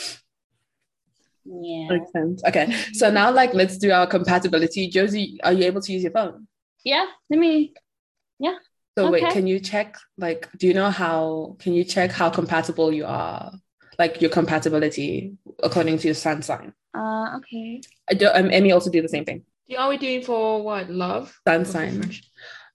Yeah. 1.44 1.88
Makes 1.88 2.12
sense. 2.12 2.42
Okay. 2.44 2.72
So 2.92 3.10
now 3.10 3.30
like 3.30 3.54
let's 3.54 3.78
do 3.78 3.92
our 3.92 4.06
compatibility. 4.06 4.88
Josie, 4.88 5.38
are 5.44 5.52
you 5.52 5.64
able 5.64 5.80
to 5.80 5.92
use 5.92 6.02
your 6.02 6.12
phone? 6.12 6.48
Yeah. 6.84 7.06
Let 7.30 7.38
me. 7.38 7.74
Yeah. 8.38 8.56
So 8.96 9.10
wait, 9.10 9.30
can 9.30 9.46
you 9.46 9.60
check 9.60 9.96
like 10.16 10.48
do 10.58 10.66
you 10.66 10.74
know 10.74 10.90
how 10.90 11.56
can 11.60 11.72
you 11.72 11.84
check 11.84 12.10
how 12.10 12.28
compatible 12.28 12.92
you 12.92 13.06
are? 13.06 13.52
Like 13.98 14.20
your 14.20 14.30
compatibility 14.30 15.36
according 15.62 15.98
to 15.98 16.08
your 16.08 16.14
sun 16.14 16.42
sign. 16.42 16.72
Uh. 16.94 17.36
Okay. 17.38 17.80
I 18.10 18.14
do 18.14 18.28
um, 18.32 18.50
Emmy 18.50 18.72
also 18.72 18.90
do 18.90 19.02
the 19.02 19.08
same 19.08 19.24
thing. 19.24 19.44
Are 19.76 19.88
we 19.88 19.98
doing 19.98 20.22
for 20.22 20.62
what? 20.62 20.88
Love? 20.88 21.38
Sun 21.46 21.60
Or 21.60 21.64
sign. 21.64 21.94
different? 22.00 22.20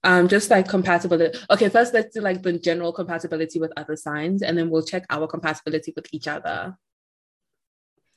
Um, 0.04 0.28
just 0.28 0.50
like 0.50 0.68
compatibility. 0.68 1.38
Okay, 1.50 1.70
first 1.70 1.94
let's 1.94 2.14
do 2.14 2.20
like 2.20 2.42
the 2.42 2.58
general 2.58 2.92
compatibility 2.92 3.58
with 3.58 3.72
other 3.76 3.96
signs, 3.96 4.42
and 4.42 4.56
then 4.56 4.68
we'll 4.68 4.84
check 4.84 5.06
our 5.08 5.26
compatibility 5.26 5.94
with 5.96 6.06
each 6.12 6.28
other. 6.28 6.76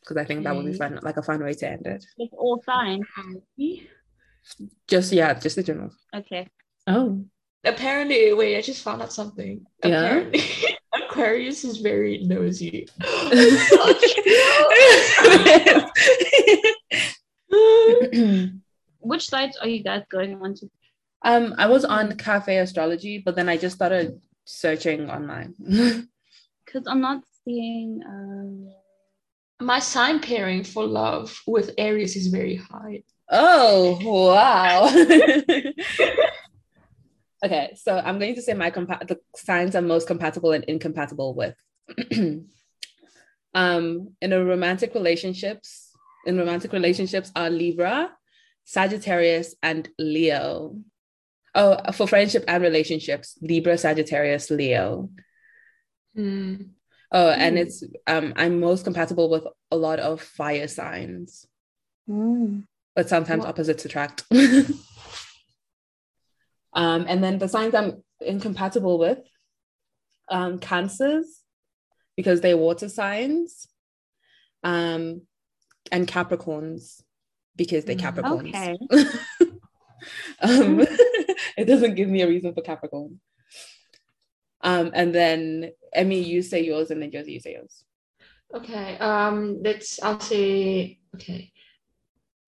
Because 0.01 0.17
I 0.17 0.25
think 0.25 0.43
that 0.43 0.55
would 0.55 0.65
be 0.65 0.73
fun, 0.73 0.99
like 1.01 1.15
a 1.17 1.23
fun 1.23 1.41
way 1.43 1.53
to 1.53 1.69
end 1.69 1.87
it. 1.87 2.05
It's 2.17 2.33
all 2.37 2.61
fine. 2.65 3.03
Just 4.87 5.11
yeah, 5.13 5.33
just 5.33 5.55
the 5.55 5.63
general. 5.63 5.91
Okay. 6.13 6.47
Oh. 6.87 7.25
Apparently, 7.65 8.33
wait, 8.33 8.57
I 8.57 8.61
just 8.61 8.83
found 8.83 9.01
out 9.01 9.11
something. 9.11 9.65
Yeah? 9.83 10.05
Apparently, 10.05 10.41
Aquarius 11.17 11.63
is 11.63 11.77
very 11.79 12.19
nosy. 12.23 12.87
Which 18.99 19.29
sites 19.29 19.57
are 19.61 19.67
you 19.67 19.83
guys 19.83 20.03
going 20.11 20.41
on 20.41 20.53
to? 20.55 20.69
um, 21.23 21.55
I 21.57 21.67
was 21.67 21.83
on 21.83 22.15
Cafe 22.17 22.57
Astrology, 22.57 23.17
but 23.17 23.35
then 23.35 23.49
I 23.49 23.57
just 23.57 23.75
started 23.75 24.21
searching 24.45 25.09
online. 25.09 25.55
Because 26.65 26.85
I'm 26.85 26.99
not 26.99 27.23
seeing. 27.45 28.01
Um, 28.05 28.67
My 29.65 29.79
sign 29.79 30.19
pairing 30.19 30.65
for 30.65 30.85
love 30.85 31.39
with 31.47 31.71
Aries 31.77 32.17
is 32.17 32.27
very 32.27 32.57
high. 32.57 33.03
oh 33.31 33.97
wow. 34.03 34.89
okay, 37.43 37.73
so 37.75 37.97
I'm 37.97 38.19
going 38.19 38.35
to 38.35 38.41
say 38.41 38.53
my 38.53 38.71
compa- 38.71 39.07
the 39.07 39.19
signs 39.35 39.75
I'm 39.75 39.87
most 39.87 40.07
compatible 40.07 40.51
and 40.51 40.63
incompatible 40.65 41.33
with. 41.35 41.55
um, 43.53 44.13
in 44.21 44.33
a 44.33 44.43
romantic 44.43 44.93
relationships, 44.93 45.91
in 46.25 46.37
romantic 46.37 46.73
relationships 46.73 47.31
are 47.35 47.49
Libra, 47.49 48.11
Sagittarius, 48.65 49.55
and 49.63 49.87
Leo. 49.97 50.77
Oh, 51.55 51.91
for 51.93 52.07
friendship 52.07 52.43
and 52.47 52.61
relationships, 52.61 53.37
Libra, 53.41 53.77
Sagittarius, 53.77 54.51
Leo. 54.51 55.09
Hmm. 56.15 56.55
Oh, 57.11 57.29
and 57.29 57.55
Hmm. 57.55 57.61
it's 57.61 57.83
um 58.05 58.33
I'm 58.35 58.59
most 58.59 58.83
compatible 58.83 59.29
with 59.29 59.45
a 59.71 59.77
lot 59.77 59.99
of 59.99 60.21
fire 60.21 60.67
signs, 60.67 61.47
but 62.95 63.07
sometimes 63.09 63.41
What? 63.41 63.49
opposites 63.49 63.85
attract. 63.85 64.25
um, 66.77 67.05
and 67.07 67.23
then 67.23 67.39
the 67.39 67.49
signs 67.49 67.73
I'm 67.73 68.03
incompatible 68.21 68.99
with, 68.99 69.17
um, 70.29 70.59
cancers, 70.59 71.41
because 72.15 72.39
they're 72.39 72.55
water 72.55 72.87
signs, 72.87 73.67
um, 74.63 75.23
and 75.91 76.07
Capricorns, 76.07 77.01
because 77.55 77.83
they're 77.83 77.95
Mm. 77.95 78.13
Capricorns. 78.13 78.49
Okay. 78.49 78.77
um, 80.41 80.79
it 81.57 81.65
doesn't 81.65 81.95
give 81.95 82.09
me 82.09 82.21
a 82.21 82.27
reason 82.27 82.53
for 82.53 82.61
Capricorn. 82.61 83.19
Um, 84.61 84.91
and 84.93 85.15
then 85.15 85.71
Emmy, 85.93 86.19
you 86.21 86.43
say 86.43 86.63
yours, 86.63 86.91
and 86.91 87.01
then 87.01 87.09
Josie, 87.11 87.33
you 87.33 87.39
say 87.39 87.53
yours. 87.53 87.83
Okay. 88.53 88.97
Um. 88.99 89.61
Let's. 89.63 90.01
I'll 90.03 90.19
say. 90.19 90.99
Okay. 91.15 91.51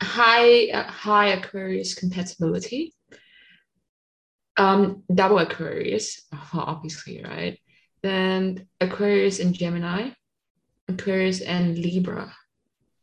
High. 0.02 0.70
Uh, 0.70 0.84
high 0.84 1.30
Aquarius 1.30 1.96
compatibility. 1.96 2.94
Um. 4.60 5.04
Double 5.14 5.40
Aquarius, 5.40 6.22
obviously, 6.54 7.24
right? 7.24 7.60
Then 8.02 8.68
Aquarius 8.80 9.40
and 9.40 9.54
Gemini, 9.54 10.12
Aquarius 10.88 11.42
and 11.42 11.78
Libra, 11.78 12.34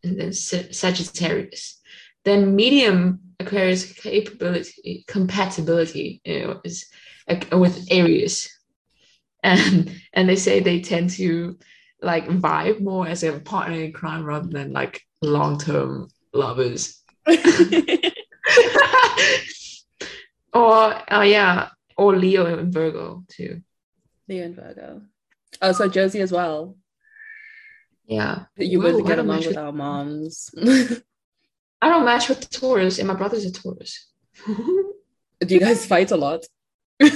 and 0.03 0.21
then 0.21 0.33
Sagittarius. 0.33 1.81
Then 2.25 2.57
medium 2.57 3.21
Aquarius 3.39 3.93
capability 3.93 5.05
compatibility 5.07 6.21
you 6.25 6.41
know, 6.41 6.61
is 6.65 6.87
uh, 7.29 7.59
with 7.59 7.87
Aries, 7.91 8.53
and 9.43 9.93
and 10.13 10.29
they 10.29 10.37
say 10.37 10.61
they 10.61 10.81
tend 10.81 11.11
to 11.11 11.59
like 12.03 12.27
vibe 12.29 12.81
more 12.81 13.07
as 13.07 13.23
a 13.25 13.39
partner 13.41 13.81
in 13.81 13.93
crime 13.93 14.25
rather 14.25 14.49
than 14.49 14.73
like 14.73 15.03
long 15.23 15.59
term 15.59 16.09
lovers. 16.33 17.03
or 20.57 21.03
oh 21.11 21.23
yeah, 21.23 21.69
or 21.97 22.17
Leo 22.17 22.47
and 22.47 22.73
Virgo 22.73 23.25
too. 23.29 23.63
Leo 24.29 24.45
and 24.47 24.57
Virgo. 24.57 25.03
Oh, 25.63 25.73
so 25.73 25.89
Josie 25.89 26.21
as 26.21 26.33
well. 26.33 26.77
Yeah, 28.07 28.45
You 28.57 28.81
Whoa, 28.81 28.95
would 28.95 29.05
I 29.05 29.09
get 29.09 29.19
along 29.19 29.39
with 29.39 29.47
with- 29.49 29.57
our 29.57 29.73
moms. 29.73 30.51
I 31.83 31.89
don't 31.91 32.05
match 32.05 32.29
with 32.29 32.49
Taurus, 32.51 32.99
and 32.99 33.09
my 33.09 33.15
brother's 33.15 33.45
a 33.45 33.53
Taurus. 33.53 34.09
Do 34.47 35.55
you 35.55 35.61
guys 35.61 35.85
fight 35.87 36.11
a 36.11 36.17
lot? 36.17 36.45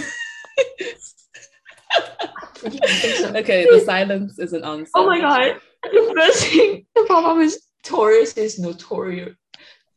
Okay, 2.62 3.64
the 3.70 3.80
silence 3.84 4.38
is 4.38 4.52
an 4.52 4.64
answer. 4.64 4.90
Oh 4.94 5.06
my 5.06 5.18
god! 5.20 5.60
The 5.82 6.12
first 6.14 6.44
thing 6.46 6.86
the 6.94 7.04
problem 7.06 7.40
is 7.40 7.62
Taurus 7.82 8.36
is 8.36 8.58
notorious. 8.58 9.34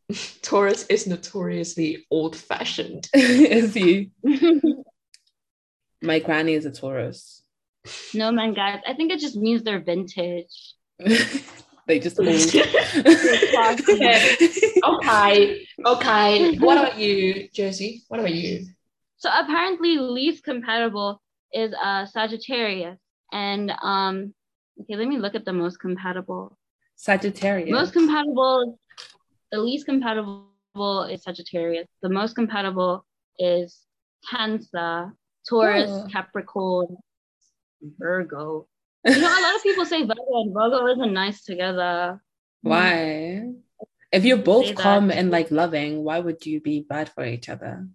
Taurus 0.42 0.86
is 0.88 1.08
notoriously 1.08 2.06
old-fashioned. 2.12 3.10
is 3.14 3.74
he? 3.74 4.12
My 6.02 6.20
granny 6.20 6.54
is 6.54 6.66
a 6.66 6.72
Taurus. 6.72 7.44
no 8.14 8.32
man, 8.32 8.54
guys. 8.54 8.82
I 8.88 8.94
think 8.94 9.12
it 9.12 9.20
just 9.20 9.36
means 9.36 9.64
they're 9.64 9.80
vintage. 9.80 10.76
they 11.88 12.00
just 12.00 12.20
old. 12.20 12.30
okay, 12.30 12.66
okay, 14.84 15.66
okay. 15.86 16.58
What 16.58 16.78
about 16.78 16.98
you, 16.98 17.50
Josie? 17.54 18.04
What 18.08 18.20
about 18.20 18.34
you? 18.34 18.68
So 19.18 19.30
apparently, 19.34 19.98
least 19.98 20.44
compatible 20.44 21.22
is 21.54 21.74
uh 21.82 22.06
Sagittarius, 22.06 23.00
and 23.32 23.72
um. 23.82 24.34
Okay, 24.82 24.96
let 24.96 25.08
me 25.08 25.20
look 25.20 25.36
at 25.36 25.46
the 25.46 25.54
most 25.54 25.80
compatible. 25.80 26.58
Sagittarius. 26.96 27.72
Most 27.72 27.94
compatible, 27.94 28.80
the 29.54 29.60
least 29.62 29.86
compatible 29.86 30.48
is 31.12 31.22
Sagittarius. 31.22 31.88
The 32.02 32.10
most 32.10 32.34
compatible 32.34 33.06
is 33.38 33.86
Cancer, 34.30 35.14
Taurus, 35.48 35.92
Oh. 35.94 36.08
Capricorn, 36.12 36.98
Virgo. 38.00 38.68
You 39.06 39.20
know, 39.22 39.28
a 39.40 39.42
lot 39.46 39.56
of 39.56 39.62
people 39.62 39.86
say 39.86 40.02
Virgo 40.02 40.42
and 40.42 40.54
Virgo 40.54 40.88
isn't 40.88 41.14
nice 41.14 41.44
together. 41.44 42.20
Why? 42.62 43.52
If 44.12 44.26
you're 44.26 44.38
both 44.38 44.66
Say 44.66 44.74
that. 44.74 44.82
calm 44.82 45.12
and 45.12 45.30
like 45.30 45.52
loving, 45.52 46.04
why 46.04 46.20
would 46.20 46.46
you 46.46 46.62
be 46.62 46.82
bad 46.88 47.10
for 47.10 47.26
each 47.26 47.50
other? 47.50 47.88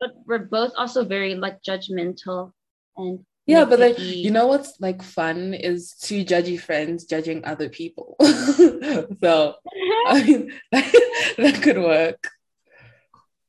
But 0.00 0.10
we're 0.26 0.46
both 0.58 0.72
also 0.76 1.04
very 1.04 1.34
like 1.34 1.62
judgmental 1.62 2.52
and 2.96 3.24
Yeah, 3.46 3.64
but 3.64 3.78
like 3.78 3.98
you 3.98 4.30
know 4.32 4.48
what's 4.48 4.80
like 4.80 5.02
fun 5.02 5.54
is 5.54 5.92
two 5.94 6.24
judgy 6.24 6.58
friends 6.58 7.04
judging 7.04 7.44
other 7.44 7.68
people. 7.68 8.16
so 9.20 9.54
I 10.08 10.22
mean 10.26 10.52
that, 10.72 11.34
that 11.38 11.62
could 11.62 11.78
work. 11.78 12.28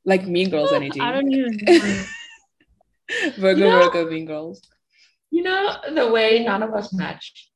Like 0.06 0.26
Mean 0.28 0.50
Girls 0.50 0.72
energy. 0.72 1.02
I 1.02 1.12
don't 1.12 1.32
even 1.32 1.58
know. 1.58 2.04
Virgo, 3.38 3.60
You 3.66 3.70
know- 3.72 3.90
Virgo, 3.90 4.10
Mean 4.12 4.26
Girls. 4.26 4.62
You 5.32 5.44
know 5.44 5.76
the 5.94 6.08
way 6.10 6.44
none 6.46 6.64
of 6.64 6.74
us 6.74 6.94
match. 6.94 7.50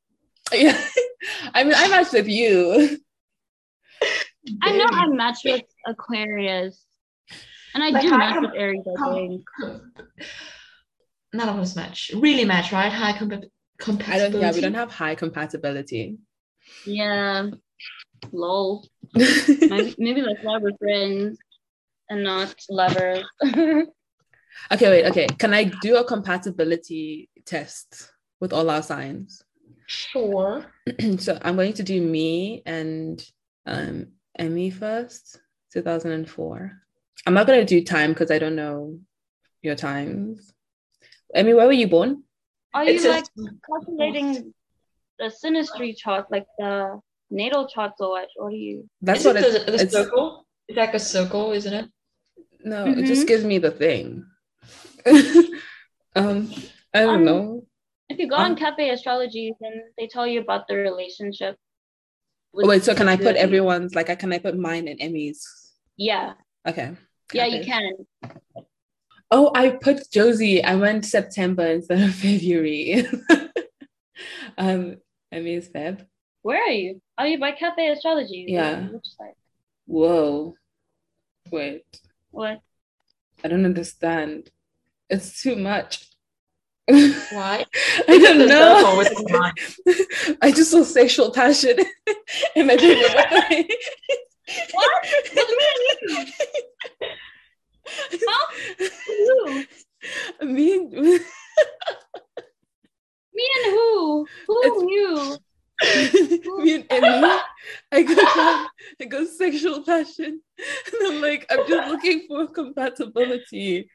Yeah, 0.52 0.78
I 1.54 1.64
mean 1.64 1.76
I 1.76 1.88
matched 1.88 2.14
with 2.14 2.28
you. 2.28 2.98
I 4.64 4.76
know 4.76 4.88
I 4.92 5.08
match 5.08 5.40
with 5.46 5.62
Aquarius. 5.88 6.84
And 7.74 7.84
I 7.84 7.90
Like, 7.92 8.02
do 8.02 8.10
match 8.10 8.42
with 8.42 8.52
Aries, 8.56 8.84
I 9.00 9.14
think. 9.14 9.44
None 11.34 11.50
of 11.50 11.58
us 11.58 11.76
match. 11.76 12.12
Really 12.16 12.46
match, 12.46 12.72
right? 12.72 12.92
High 12.92 13.14
compa- 13.14 13.36
I 13.36 13.40
don't. 13.40 13.52
compatibility. 13.80 14.40
Yeah, 14.40 14.52
we 14.54 14.62
don't 14.62 14.74
have 14.74 14.92
high 14.92 15.16
compatibility. 15.16 16.18
Yeah. 16.86 17.50
Lol. 18.32 18.86
maybe, 19.16 19.96
maybe 19.98 20.22
that's 20.22 20.44
why 20.44 20.58
we're 20.60 20.78
friends 20.78 21.40
and 22.10 22.24
not 22.24 22.56
lovers. 22.70 23.26
Okay, 24.72 24.90
wait. 24.90 25.06
Okay, 25.06 25.28
can 25.40 25.54
I 25.54 25.64
do 25.82 25.98
a 25.98 26.04
compatibility 26.04 27.30
test 27.46 28.12
with 28.40 28.54
all 28.54 28.70
our 28.70 28.84
signs? 28.84 29.44
Sure. 29.88 30.66
so 31.20 31.38
I'm 31.42 31.56
going 31.56 31.74
to 31.74 31.84
do 31.84 32.02
me 32.02 32.62
and 32.66 33.24
um 33.66 34.08
Emmy 34.38 34.70
first, 34.70 35.40
2004. 35.74 36.72
I'm 37.26 37.34
not 37.34 37.48
gonna 37.48 37.66
do 37.66 37.84
time 37.84 38.12
because 38.12 38.32
I 38.32 38.40
don't 38.40 38.56
know 38.56 39.00
your 39.62 39.76
times. 39.76 40.54
Emmy, 41.34 41.54
where 41.54 41.66
were 41.68 41.72
you 41.72 41.88
born? 41.88 42.24
Are 42.74 42.84
It 42.84 42.94
you 42.94 43.00
says- 43.00 43.30
like 43.38 43.52
calculating 43.68 44.54
the 45.20 45.26
synastry 45.26 45.96
chart, 45.96 46.32
like 46.32 46.46
the 46.58 47.00
natal 47.30 47.68
chart, 47.68 47.94
or 48.00 48.10
what? 48.12 48.30
What 48.36 48.48
are 48.54 48.56
you? 48.56 48.90
That's 49.02 49.22
Is 49.22 49.26
what 49.26 49.36
it 49.38 49.44
it's, 49.46 49.66
the, 49.66 49.72
the 49.72 49.82
it's 49.84 49.94
circle? 49.94 50.46
It's 50.68 50.78
like 50.78 50.94
a 50.94 51.00
circle, 51.00 51.52
isn't 51.52 51.74
it? 51.74 51.90
no, 52.64 52.86
it 52.86 53.06
just 53.06 53.28
gives 53.28 53.44
me 53.44 53.58
the 53.58 53.72
thing. 53.72 54.24
um, 56.16 56.52
I 56.94 57.02
don't 57.02 57.16
Um, 57.16 57.26
know. 57.26 57.66
If 58.10 58.20
you 58.20 58.28
go 58.28 58.36
Um, 58.36 58.52
on 58.52 58.56
Cafe 58.56 58.90
Astrology, 58.90 59.54
then 59.60 59.74
they 59.98 60.08
tell 60.08 60.28
you 60.28 60.42
about 60.42 60.68
the 60.68 60.76
relationship. 60.76 61.56
Oh, 62.54 62.68
wait, 62.68 62.84
so 62.84 62.94
can 62.94 63.08
I 63.08 63.16
put 63.16 63.36
everyone's 63.38 63.96
like 63.96 64.10
I 64.10 64.16
can 64.16 64.32
I 64.34 64.40
put 64.40 64.58
mine 64.58 64.88
and 64.88 65.00
Emmy's? 65.02 65.42
Yeah, 65.98 66.34
Okay. 66.68 66.92
yeah, 67.34 67.46
you 67.46 67.64
can. 67.64 67.94
Oh, 69.32 69.52
I 69.56 69.70
put 69.70 70.12
Josie. 70.12 70.64
I 70.64 70.76
went 70.76 71.06
September 71.06 71.66
instead 71.66 72.02
of 72.02 72.14
February. 72.16 73.06
um, 74.58 74.98
Emmy's 75.32 75.70
Feb. 75.70 76.06
Where 76.42 76.62
are 76.62 76.72
you? 76.72 77.02
Are 77.18 77.28
you 77.28 77.40
by 77.40 77.52
Cafe 77.54 77.88
Astrology? 77.92 78.46
Yeah. 78.50 78.88
Side? 79.04 79.34
Whoa. 79.86 80.56
Wait, 81.52 81.84
What? 82.32 82.62
I 83.44 83.48
don't 83.48 83.66
understand. 83.66 84.50
It's 85.10 85.42
too 85.42 85.56
much. 85.56 86.08
Why? 86.88 87.66
I 88.08 88.18
don't 88.18 88.48
know. 88.48 88.78
circle 88.80 88.98
with 88.98 89.10
the 89.10 89.38
line. 89.38 90.38
I 90.42 90.52
just 90.52 90.72
saw 90.72 90.84
sexual 90.84 91.32
passion 91.32 91.78
in 92.56 92.68
my 92.68 92.76
dream. 92.76 93.04
What? 94.74 94.96
What's 98.12 99.68
Who? 100.40 100.46
Me 100.46 100.74
and 100.76 100.92
Me 103.34 103.50
and 103.56 103.66
who? 103.66 104.28
Who 104.48 104.62
It's- 104.64 104.84
you? 104.90 105.38
me 106.64 106.76
and 106.76 106.86
Emmy, 106.92 107.40
I 107.92 108.04
go 108.04 108.14
down, 108.14 108.68
I 109.02 109.06
go 109.10 109.26
sexual 109.26 109.84
passion, 109.84 110.40
and 110.60 111.08
I'm 111.08 111.22
like, 111.22 111.48
I'm 111.50 111.68
just 111.68 111.90
looking 111.90 112.26
for 112.28 112.46
compatibility. 112.48 113.90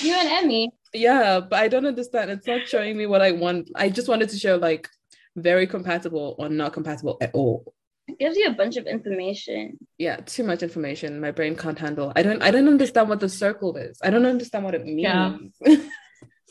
You 0.00 0.14
and 0.14 0.28
Emmy. 0.44 0.70
Yeah, 0.94 1.40
but 1.40 1.58
I 1.58 1.66
don't 1.66 1.84
understand. 1.86 2.30
It's 2.30 2.46
not 2.46 2.68
showing 2.68 2.96
me 2.96 3.06
what 3.06 3.22
I 3.22 3.32
want. 3.32 3.70
I 3.74 3.88
just 3.88 4.08
wanted 4.08 4.28
to 4.28 4.38
show 4.38 4.54
like 4.56 4.88
very 5.34 5.66
compatible 5.66 6.36
or 6.38 6.48
not 6.48 6.72
compatible 6.74 7.18
at 7.20 7.34
all. 7.34 7.74
It 8.08 8.18
gives 8.18 8.36
you 8.36 8.46
a 8.46 8.52
bunch 8.52 8.76
of 8.76 8.86
information. 8.86 9.78
Yeah, 9.98 10.16
too 10.16 10.42
much 10.42 10.62
information. 10.62 11.20
My 11.20 11.30
brain 11.30 11.54
can't 11.54 11.78
handle. 11.78 12.12
I 12.16 12.22
don't. 12.22 12.42
I 12.42 12.50
don't 12.50 12.66
understand 12.68 13.08
what 13.10 13.20
the 13.20 13.28
circle 13.28 13.76
is. 13.76 13.98
I 14.02 14.10
don't 14.10 14.24
understand 14.26 14.64
what 14.64 14.74
it 14.74 14.84
means. 14.84 15.02
Yeah. 15.02 15.36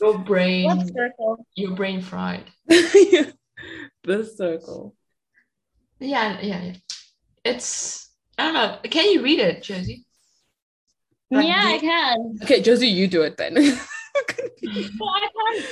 Your 0.00 0.18
brain, 0.18 0.64
What 0.64 0.86
circle? 0.86 1.44
your 1.56 1.72
brain 1.74 2.00
fried. 2.02 2.44
the 2.68 3.34
circle. 4.36 4.94
Yeah, 5.98 6.38
yeah, 6.40 6.62
yeah. 6.62 6.74
It's 7.44 8.08
I 8.38 8.44
don't 8.44 8.54
know. 8.54 8.78
Can 8.88 9.10
you 9.10 9.22
read 9.24 9.40
it, 9.40 9.64
Josie? 9.64 10.04
Like, 11.32 11.48
yeah, 11.48 11.62
do 11.62 11.68
I 11.74 11.78
can. 11.80 12.38
Okay, 12.44 12.62
Josie, 12.62 12.86
you 12.86 13.08
do 13.08 13.22
it 13.22 13.36
then. 13.36 13.54
But 13.54 14.70
I 15.06 15.28
can't. 15.36 15.66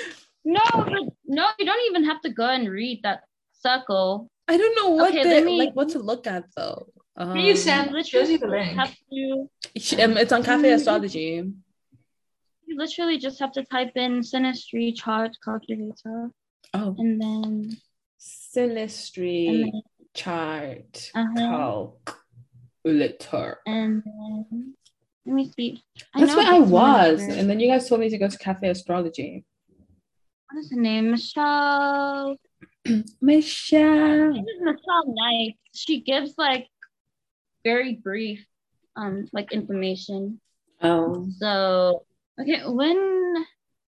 No, 0.44 0.60
but 0.72 0.92
no, 1.26 1.48
you 1.58 1.66
don't 1.66 1.86
even 1.90 2.04
have 2.04 2.20
to 2.22 2.30
go 2.30 2.48
and 2.48 2.68
read 2.68 3.02
that 3.04 3.22
circle. 3.60 4.28
I 4.48 4.56
don't 4.56 4.74
know 4.76 4.90
what 4.96 5.10
Okay, 5.10 5.22
the, 5.24 5.44
me- 5.44 5.58
like 5.58 5.74
what 5.74 5.88
to 5.90 5.98
look 5.98 6.26
at 6.26 6.44
though. 6.56 6.86
Um, 7.16 7.32
Can 7.32 7.44
you 7.46 7.56
send 7.56 7.90
You 7.92 8.02
Josie 8.04 8.36
the 8.36 8.46
literally 8.46 8.66
link? 8.66 8.78
Have 8.78 8.94
to, 9.12 10.04
um, 10.04 10.16
it's 10.18 10.32
on 10.32 10.42
Cafe 10.44 10.68
Mm. 10.70 10.74
Astrology. 10.74 11.52
you 12.66 12.76
literally 12.76 13.18
just 13.18 13.38
have 13.40 13.52
to 13.52 13.64
type 13.64 13.92
in 13.96 14.20
synastry 14.20 14.94
chart 14.94 15.36
calculator 15.44 16.30
Oh, 16.74 16.94
and 16.98 17.20
then 17.20 17.76
synastry 18.20 19.48
and 19.48 19.64
then, 19.64 19.82
chart 20.14 21.10
uh-huh, 21.14 21.86
calculator. 22.84 23.58
and 23.66 24.02
then 24.04 24.74
let 25.24 25.34
me 25.34 25.50
see. 25.56 25.82
That's 26.14 26.36
where 26.36 26.46
I 26.46 26.58
was, 26.60 27.22
over. 27.22 27.32
and 27.32 27.50
then 27.50 27.58
you 27.60 27.68
guys 27.68 27.88
told 27.88 28.00
me 28.00 28.08
to 28.10 28.18
go 28.18 28.28
to 28.28 28.38
Cafe 28.38 28.68
Astrology. 28.68 29.44
What 30.50 30.60
is 30.60 30.70
her 30.70 30.80
name? 30.80 31.10
Michele. 31.10 32.36
Michele. 33.20 34.32
This 34.32 34.42
is 34.42 34.60
Michele 34.62 35.04
Knight. 35.14 35.56
She 35.74 36.00
gives 36.00 36.34
like 36.38 36.68
very 37.64 37.94
brief 37.94 38.44
um 38.96 39.26
like 39.32 39.52
information. 39.52 40.40
Oh, 40.82 41.26
So 41.38 42.04
okay, 42.40 42.62
when 42.66 42.96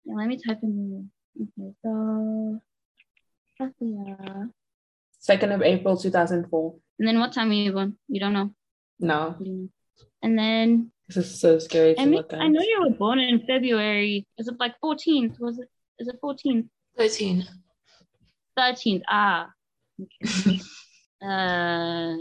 yeah, 0.06 0.16
let 0.16 0.28
me 0.28 0.38
type 0.38 0.60
in 0.64 1.10
okay, 1.42 1.74
so 1.84 2.62
Kathia. 3.60 4.50
2nd 5.28 5.56
of 5.56 5.62
April 5.62 5.96
2004. 5.96 6.76
And 7.00 7.08
then 7.08 7.20
what 7.20 7.32
time 7.32 7.48
were 7.48 7.54
you 7.54 7.72
born? 7.72 7.96
You 8.10 8.20
don't 8.20 8.34
know. 8.34 8.52
No, 9.00 9.36
You 9.40 9.46
don't 9.46 9.62
know. 9.64 9.70
And 10.22 10.38
then 10.38 10.92
this 11.08 11.18
is 11.18 11.40
so 11.40 11.60
scary 11.60 11.96
to 11.96 12.02
I 12.02 12.06
mean, 12.06 12.16
look 12.16 12.34
at. 12.34 12.40
I 12.42 12.48
know 12.48 12.62
you 12.62 12.82
were 12.84 12.96
born 12.96 13.20
in 13.20 13.46
February. 13.46 14.26
Is 14.38 14.48
it 14.48 14.56
like 14.60 14.76
14th? 14.84 15.40
Was 15.40 15.60
it? 15.60 15.70
Is 16.00 16.08
it 16.08 16.20
14th? 16.22 16.68
13. 16.98 17.46
13th. 18.58 19.04
Ah. 19.08 19.50
Okay. 20.02 20.60
uh, 21.24 22.16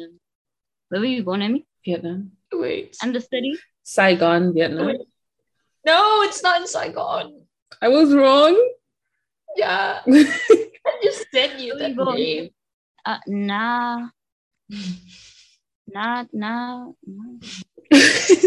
where 0.88 1.00
were 1.00 1.06
you 1.06 1.22
born, 1.24 1.42
Emmy? 1.42 1.66
Vietnam. 1.84 2.32
Wait. 2.52 2.96
And 3.02 3.14
the 3.14 3.20
city? 3.20 3.58
Saigon, 3.82 4.52
Vietnam. 4.54 4.86
Wait. 4.86 5.00
No, 5.84 6.22
it's 6.22 6.42
not 6.42 6.60
in 6.60 6.66
Saigon. 6.66 7.42
I 7.80 7.88
was 7.88 8.14
wrong. 8.14 8.54
Yeah. 9.56 10.00
I 10.08 11.00
just 11.02 11.26
sent 11.32 11.58
you 11.60 11.76
that 11.78 11.96
Where 11.96 12.16
you 12.18 12.42
name. 12.42 12.50
Uh, 13.04 13.18
nah. 13.26 14.08
Nah, 15.92 16.24
nah, 16.32 16.88
nah. 17.04 17.38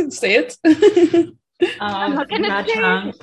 Say 0.09 0.35
it. 0.35 0.57
Um, 1.79 2.15
not 2.15 2.29
gonna 2.29 2.65
say 2.65 2.73
Trang. 2.73 3.13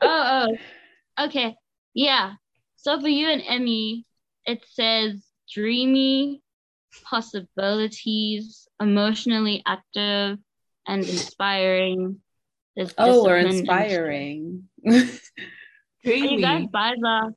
Oh, 0.00 0.46
oh, 0.48 1.26
okay. 1.26 1.56
Yeah. 1.92 2.34
So 2.88 2.98
for 2.98 3.08
you 3.08 3.28
and 3.28 3.42
Emmy, 3.46 4.06
it 4.46 4.64
says 4.72 5.22
dreamy, 5.52 6.40
possibilities, 7.04 8.66
emotionally 8.80 9.62
active, 9.66 10.38
and 10.86 11.04
inspiring. 11.04 12.22
There's 12.74 12.94
oh, 12.96 13.28
and- 13.28 13.46
inspiring. 13.46 14.70
Are 14.86 14.92
you 14.94 16.40
guys 16.40 16.64
Dreamy. 16.64 16.68
by 16.72 16.94
the? 16.98 17.34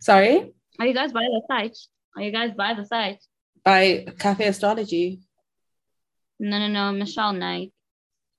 Sorry? 0.00 0.52
Are 0.80 0.86
you 0.86 0.94
guys 0.94 1.12
by 1.12 1.20
the 1.20 1.42
site? 1.48 1.78
Are 2.16 2.22
you 2.22 2.32
guys 2.32 2.50
by 2.56 2.74
the 2.74 2.86
site? 2.86 3.22
By 3.64 4.04
Cafe 4.18 4.48
Astrology. 4.48 5.20
No, 6.40 6.58
no, 6.58 6.66
no. 6.66 6.90
Michele 6.90 7.34
Knight. 7.34 7.72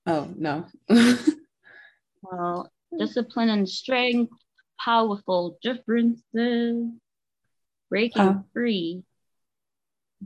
Oh, 0.04 0.28
no. 0.36 0.66
Well, 2.22 2.70
discipline 2.98 3.48
and 3.48 3.66
strength, 3.66 4.34
powerful 4.84 5.58
differences, 5.62 6.88
breaking 7.88 8.22
Huh. 8.22 8.42
free, 8.52 9.02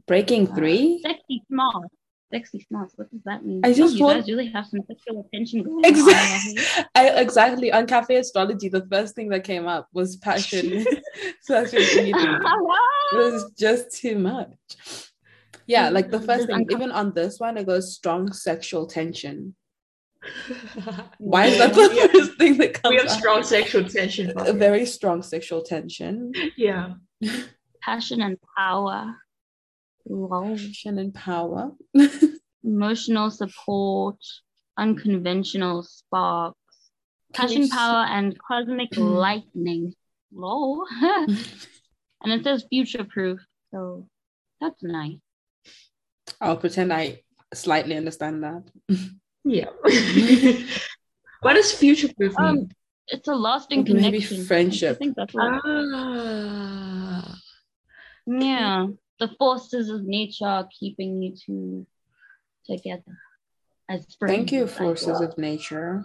Breaking 0.07 0.49
uh, 0.49 0.55
three? 0.55 1.01
sexy 1.07 1.43
small. 1.49 1.85
Sexy 2.33 2.61
smart. 2.69 2.91
What 2.97 3.11
does 3.13 3.23
that 3.25 3.45
mean? 3.45 3.61
I 3.65 3.73
just 3.73 3.95
you 3.97 4.05
want- 4.05 4.21
guys 4.21 4.29
really 4.29 4.49
have 4.49 4.67
some 4.67 4.81
sexual 4.89 5.25
attention 5.25 5.63
going 5.63 5.85
on. 5.85 5.85
Exactly. 5.85 6.85
I, 6.95 7.11
exactly. 7.21 7.73
On 7.73 7.87
Cafe 7.87 8.17
Astrology, 8.17 8.69
the 8.69 8.85
first 8.91 9.15
thing 9.15 9.29
that 9.29 9.45
came 9.45 9.67
up 9.69 9.87
was 9.93 10.17
passion. 10.17 10.85
passion 11.49 11.79
eating. 11.81 12.15
It 12.15 13.17
was 13.17 13.53
just 13.57 13.93
too 13.93 14.19
much. 14.19 14.51
Yeah, 15.67 15.91
like 15.91 16.11
the 16.11 16.21
first 16.21 16.47
thing, 16.49 16.67
even 16.71 16.91
on 16.91 17.15
this 17.15 17.39
one, 17.39 17.57
it 17.57 17.67
goes 17.67 17.95
strong 17.95 18.33
sexual 18.33 18.87
tension. 18.87 19.55
Why 21.19 21.47
is 21.47 21.59
that 21.59 21.75
the 21.75 21.93
Yeah. 21.95 22.07
first 22.09 22.39
thing 22.39 22.59
that 22.59 22.75
comes 22.75 22.91
we 22.91 22.97
have 22.97 23.07
up? 23.07 23.19
strong 23.19 23.43
sexual 23.43 23.85
tension. 23.89 24.33
A 24.37 24.53
very 24.53 24.87
strong 24.87 25.23
sexual 25.23 25.63
tension. 25.63 26.33
Yeah. 26.57 26.95
Passion 27.83 28.21
and 28.21 28.39
power. 28.57 29.17
Lol. 30.07 30.57
Passion 30.57 30.99
and 30.99 31.15
power. 31.15 31.73
Emotional 32.63 33.31
support, 33.31 34.17
unconventional 34.79 35.83
sparks, 35.83 36.59
passion, 37.33 37.69
power, 37.69 38.07
and 38.07 38.37
cosmic 38.39 38.91
mm. 38.93 39.17
lightning. 39.17 39.95
Lol. 40.33 40.87
and 41.03 42.33
it 42.33 42.45
says 42.45 42.65
future 42.71 43.05
proof. 43.05 43.41
So 43.71 44.09
that's 44.61 44.83
nice. 44.83 45.19
I'll 46.41 46.57
pretend 46.57 46.93
I 46.93 47.23
slightly 47.53 47.97
understand 47.97 48.43
that. 48.43 48.65
Yeah. 49.45 49.69
what 51.41 51.55
does 51.55 51.73
future 51.73 52.09
proof 52.17 52.39
mean? 52.39 52.49
Um, 52.49 52.69
it's 53.09 53.29
a 53.29 53.35
lasting 53.35 53.85
Maybe 53.85 54.01
connection. 54.01 54.41
I 54.41 54.45
friendship. 54.45 54.99
think 54.99 55.17
that's 55.17 55.35
what. 55.35 55.61
ah. 55.65 57.37
Yeah, 58.27 58.87
the 59.21 59.29
forces 59.39 59.91
of 59.91 60.05
nature 60.05 60.47
are 60.47 60.69
keeping 60.79 61.23
you 61.23 61.35
two 61.37 61.87
together 62.67 63.19
as 63.89 64.07
friends. 64.19 64.35
Thank 64.35 64.53
you, 64.53 64.67
forces 64.67 65.09
well. 65.09 65.25
of 65.25 65.37
nature. 65.37 66.05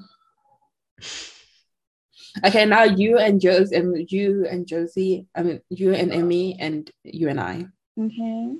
Okay, 2.45 2.65
now 2.65 2.83
you 2.83 3.17
and 3.17 3.39
Josie 3.41 3.75
and 3.75 4.11
you 4.11 4.45
and 4.45 4.67
Josie, 4.67 5.27
I 5.35 5.43
mean 5.43 5.61
you 5.69 5.93
and 5.93 6.11
Emmy 6.11 6.57
and 6.59 6.91
you 7.03 7.29
and 7.29 7.39
I. 7.39 7.65
Okay. 7.99 8.55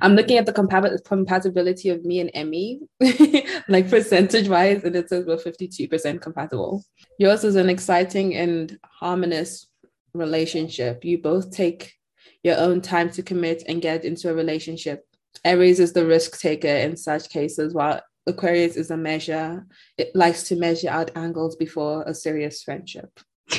I'm 0.00 0.14
looking 0.14 0.38
at 0.38 0.46
the 0.46 0.52
compa- 0.52 1.02
compatibility 1.04 1.88
of 1.88 2.04
me 2.04 2.20
and 2.20 2.30
Emmy, 2.34 2.80
like 3.68 3.90
percentage 3.90 4.48
wise, 4.48 4.84
and 4.84 4.94
it 4.94 5.08
says 5.08 5.26
we're 5.26 5.36
52% 5.36 6.20
compatible. 6.20 6.84
Yours 7.18 7.44
is 7.44 7.56
an 7.56 7.68
exciting 7.68 8.34
and 8.36 8.78
harmonious 8.82 9.66
relationship. 10.14 11.04
You 11.04 11.18
both 11.18 11.50
take 11.50 11.94
your 12.42 12.58
own 12.58 12.80
time 12.80 13.10
to 13.10 13.22
commit 13.22 13.64
and 13.68 13.82
get 13.82 14.04
into 14.04 14.30
a 14.30 14.34
relationship. 14.34 15.04
Aries 15.44 15.80
is 15.80 15.92
the 15.92 16.06
risk 16.06 16.40
taker 16.40 16.68
in 16.68 16.96
such 16.96 17.28
cases, 17.28 17.74
while 17.74 18.00
Aquarius 18.26 18.76
is 18.76 18.90
a 18.90 18.96
measure. 18.96 19.66
It 19.98 20.14
likes 20.14 20.44
to 20.44 20.56
measure 20.56 20.90
out 20.90 21.10
angles 21.16 21.56
before 21.56 22.02
a 22.04 22.14
serious 22.14 22.62
friendship. 22.62 23.10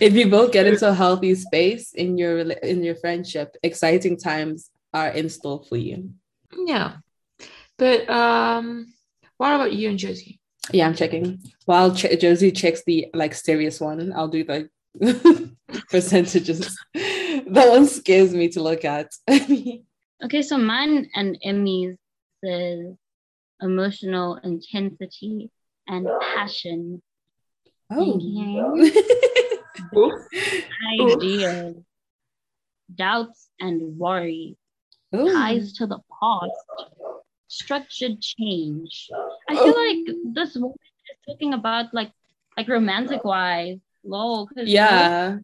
if 0.00 0.12
you 0.14 0.30
both 0.30 0.52
get 0.52 0.66
into 0.66 0.88
a 0.88 0.94
healthy 0.94 1.34
space 1.34 1.92
in 1.92 2.16
your 2.18 2.44
rela- 2.44 2.60
in 2.60 2.82
your 2.82 2.96
friendship, 2.96 3.56
exciting 3.62 4.16
times 4.16 4.70
are 4.94 5.08
in 5.08 5.28
store 5.28 5.62
for 5.68 5.76
you. 5.76 6.10
yeah. 6.66 6.96
But 7.78 8.08
um, 8.08 8.94
what 9.36 9.54
about 9.54 9.72
you 9.72 9.90
and 9.90 9.98
Josie? 9.98 10.40
Yeah, 10.72 10.86
I'm 10.86 10.94
checking. 10.94 11.42
While 11.66 11.94
Ch- 11.94 12.18
Josie 12.18 12.50
checks 12.52 12.82
the 12.86 13.08
like 13.12 13.34
serious 13.34 13.80
one, 13.80 14.12
I'll 14.14 14.28
do 14.28 14.44
the 14.44 14.70
percentages. 15.90 16.76
that 16.94 17.68
one 17.68 17.86
scares 17.86 18.34
me 18.34 18.48
to 18.48 18.62
look 18.62 18.84
at. 18.84 19.12
Okay, 19.30 20.40
so 20.42 20.56
mine 20.56 21.10
and 21.14 21.38
Emmy's 21.44 21.96
says 22.42 22.96
emotional 23.60 24.36
intensity 24.36 25.50
and 25.86 26.08
passion. 26.34 27.02
Oh. 27.90 28.14
Ideas, 31.00 31.76
doubts 32.94 33.50
and 33.60 33.98
worries, 33.98 34.56
Ooh. 35.14 35.32
ties 35.32 35.72
to 35.74 35.86
the 35.86 35.98
past, 36.20 36.52
structured 37.48 38.20
change. 38.20 39.08
I 39.48 39.54
feel 39.54 39.74
oh. 39.76 40.04
like 40.04 40.16
this 40.34 40.54
woman 40.54 40.74
is 40.74 41.16
talking 41.28 41.54
about 41.54 41.92
like 41.94 42.12
like 42.56 42.68
romantic 42.68 43.24
wise. 43.24 43.78
'cause 44.08 44.46
Yeah. 44.66 45.38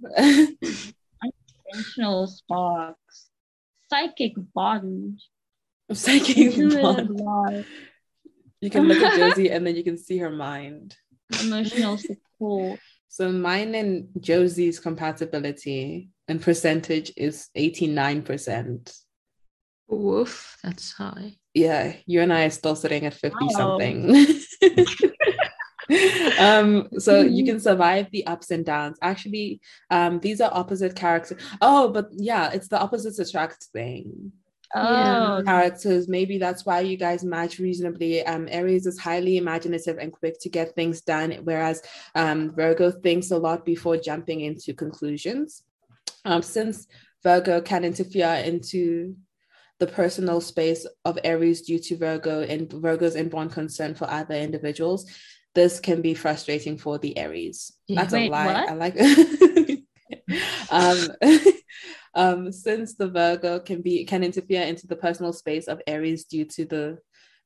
intentional 1.66 2.26
sparks, 2.38 3.30
psychic 3.90 4.34
bond, 4.54 5.20
Psychic 5.92 6.56
bond. 6.56 7.66
You 8.60 8.70
can 8.70 8.84
look 8.86 9.02
at 9.02 9.18
Josie 9.18 9.50
and 9.50 9.66
then 9.66 9.76
you 9.76 9.84
can 9.84 9.98
see 9.98 10.18
her 10.18 10.30
mind. 10.30 10.96
Emotional 11.40 11.98
support. 11.98 12.80
So 13.08 13.30
mine 13.30 13.74
and 13.74 14.08
Josie's 14.20 14.80
compatibility 14.80 16.08
and 16.28 16.40
percentage 16.40 17.12
is 17.16 17.48
89%. 17.56 18.98
Woof, 19.88 20.56
that's 20.62 20.92
high. 20.92 21.36
Yeah, 21.52 21.94
you 22.06 22.22
and 22.22 22.32
I 22.32 22.44
are 22.44 22.50
still 22.50 22.74
sitting 22.76 23.04
at 23.04 23.12
50 23.14 23.36
Wow. 23.40 23.48
something. 23.50 24.26
um 26.38 26.88
so 26.98 27.20
you 27.20 27.44
can 27.44 27.60
survive 27.60 28.06
the 28.12 28.24
ups 28.26 28.50
and 28.50 28.64
downs 28.64 28.96
actually 29.02 29.60
um 29.90 30.20
these 30.20 30.40
are 30.40 30.50
opposite 30.54 30.94
characters 30.94 31.36
oh 31.60 31.88
but 31.90 32.08
yeah 32.12 32.50
it's 32.52 32.68
the 32.68 32.80
opposites 32.80 33.18
attract 33.18 33.64
thing. 33.72 34.32
Oh, 34.74 35.42
characters. 35.44 36.08
Maybe 36.08 36.38
that's 36.38 36.64
why 36.64 36.80
you 36.80 36.96
guys 36.96 37.24
match 37.24 37.58
reasonably. 37.58 38.24
Um 38.24 38.48
aries 38.50 38.86
is 38.86 38.98
highly 38.98 39.36
imaginative 39.36 39.98
and 39.98 40.12
quick 40.12 40.40
to 40.40 40.48
get 40.48 40.74
things 40.74 41.02
done 41.02 41.32
whereas 41.44 41.82
um 42.14 42.54
virgo 42.54 42.90
thinks 42.90 43.30
a 43.30 43.38
lot 43.38 43.64
before 43.64 43.96
jumping 43.96 44.40
into 44.40 44.72
conclusions. 44.72 45.62
Um 46.24 46.42
since 46.42 46.86
virgo 47.22 47.60
can 47.60 47.84
interfere 47.84 48.34
into 48.44 49.16
the 49.78 49.86
personal 49.86 50.40
space 50.40 50.86
of 51.04 51.18
aries 51.24 51.62
due 51.62 51.78
to 51.78 51.96
virgo 51.96 52.42
and 52.42 52.72
virgo's 52.72 53.16
inborn 53.16 53.48
concern 53.48 53.94
for 53.94 54.08
other 54.08 54.34
individuals 54.36 55.06
this 55.54 55.80
can 55.80 56.00
be 56.00 56.14
frustrating 56.14 56.78
for 56.78 56.98
the 56.98 57.16
aries. 57.18 57.72
Yeah. 57.86 58.00
that's 58.00 58.14
a 58.14 58.28
lie. 58.28 58.46
what? 58.46 58.68
i 58.70 58.74
like 58.74 58.96
um 60.70 61.08
um, 62.14 62.52
since 62.52 62.94
the 62.94 63.08
Virgo 63.08 63.60
can 63.60 63.82
be 63.82 64.04
can 64.04 64.22
interfere 64.22 64.62
into 64.62 64.86
the 64.86 64.96
personal 64.96 65.32
space 65.32 65.68
of 65.68 65.80
Aries 65.86 66.24
due 66.24 66.44
to 66.46 66.64
the 66.64 66.98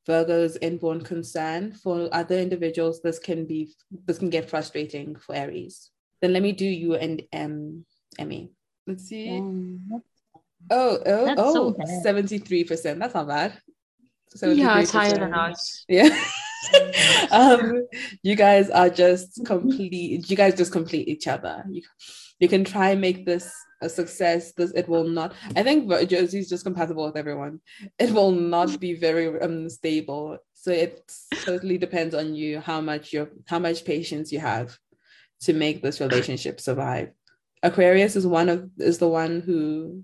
Virgo's 0.06 0.56
inborn 0.56 1.02
concern 1.02 1.72
for 1.72 2.08
other 2.12 2.38
individuals, 2.38 3.02
this 3.02 3.18
can 3.18 3.44
be 3.46 3.74
this 4.06 4.18
can 4.18 4.30
get 4.30 4.48
frustrating 4.48 5.16
for 5.16 5.34
Aries. 5.34 5.90
Then 6.20 6.32
let 6.32 6.42
me 6.42 6.52
do 6.52 6.66
you 6.66 6.94
and 6.94 7.22
um 7.32 7.84
Emmy. 8.18 8.50
Let's 8.86 9.04
see. 9.04 9.38
Um, 9.38 10.02
Oh, 10.70 10.98
oh, 11.06 11.24
That's 11.26 11.40
oh, 11.40 11.70
bad. 11.72 12.04
73%. 12.04 12.98
That's 12.98 13.14
not 13.14 13.28
bad. 13.28 13.52
Yeah, 14.42 14.80
it's 14.80 14.90
higher 14.90 15.16
than 15.16 15.32
us. 15.32 15.84
Yeah. 15.88 16.08
um, 17.30 17.86
you 18.22 18.34
guys 18.34 18.68
are 18.70 18.90
just 18.90 19.44
complete. 19.46 20.28
You 20.28 20.36
guys 20.36 20.56
just 20.56 20.72
complete 20.72 21.08
each 21.08 21.28
other. 21.28 21.64
You, 21.70 21.82
you 22.40 22.48
can 22.48 22.64
try 22.64 22.90
and 22.90 23.00
make 23.00 23.24
this 23.24 23.52
a 23.80 23.88
success. 23.88 24.52
This 24.52 24.72
it 24.72 24.88
will 24.88 25.04
not. 25.04 25.34
I 25.54 25.62
think 25.62 25.90
Josie 26.08 26.38
is 26.38 26.48
just 26.48 26.64
compatible 26.64 27.06
with 27.06 27.16
everyone. 27.16 27.60
It 27.98 28.12
will 28.12 28.32
not 28.32 28.80
be 28.80 28.94
very 28.94 29.40
um 29.40 29.68
stable. 29.68 30.38
So 30.54 30.70
it 30.70 31.12
totally 31.44 31.78
depends 31.78 32.14
on 32.14 32.34
you 32.34 32.60
how 32.60 32.80
much 32.80 33.12
you 33.12 33.28
how 33.46 33.58
much 33.58 33.84
patience 33.84 34.32
you 34.32 34.40
have 34.40 34.76
to 35.40 35.52
make 35.52 35.82
this 35.82 36.00
relationship 36.00 36.60
survive. 36.60 37.10
Aquarius 37.62 38.16
is 38.16 38.26
one 38.26 38.48
of 38.48 38.70
is 38.78 38.98
the 38.98 39.08
one 39.08 39.40
who 39.40 40.02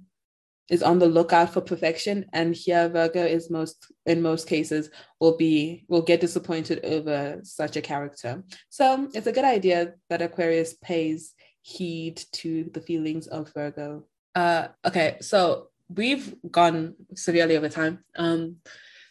is 0.70 0.82
on 0.82 0.98
the 0.98 1.06
lookout 1.06 1.52
for 1.52 1.60
perfection 1.60 2.24
and 2.32 2.54
here 2.54 2.88
virgo 2.88 3.24
is 3.24 3.50
most 3.50 3.92
in 4.06 4.22
most 4.22 4.48
cases 4.48 4.90
will 5.20 5.36
be 5.36 5.84
will 5.88 6.02
get 6.02 6.20
disappointed 6.20 6.80
over 6.84 7.40
such 7.42 7.76
a 7.76 7.82
character 7.82 8.42
so 8.70 9.08
it's 9.12 9.26
a 9.26 9.32
good 9.32 9.44
idea 9.44 9.92
that 10.08 10.22
aquarius 10.22 10.74
pays 10.74 11.34
heed 11.62 12.22
to 12.32 12.70
the 12.72 12.80
feelings 12.80 13.26
of 13.26 13.52
virgo. 13.54 14.04
Uh 14.34 14.68
okay 14.84 15.16
so 15.20 15.68
we've 15.88 16.34
gone 16.50 16.94
severely 17.14 17.56
over 17.56 17.68
time. 17.68 18.04
Um 18.16 18.56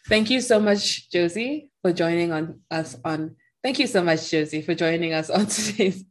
thank 0.08 0.30
you 0.30 0.40
so 0.40 0.58
much 0.60 1.10
josie 1.10 1.70
for 1.80 1.92
joining 1.92 2.32
on 2.32 2.60
us 2.70 2.96
on 3.04 3.36
thank 3.62 3.78
you 3.78 3.86
so 3.86 4.02
much 4.02 4.30
josie 4.30 4.62
for 4.62 4.74
joining 4.74 5.12
us 5.12 5.30
on 5.36 5.46
today's 5.46 6.04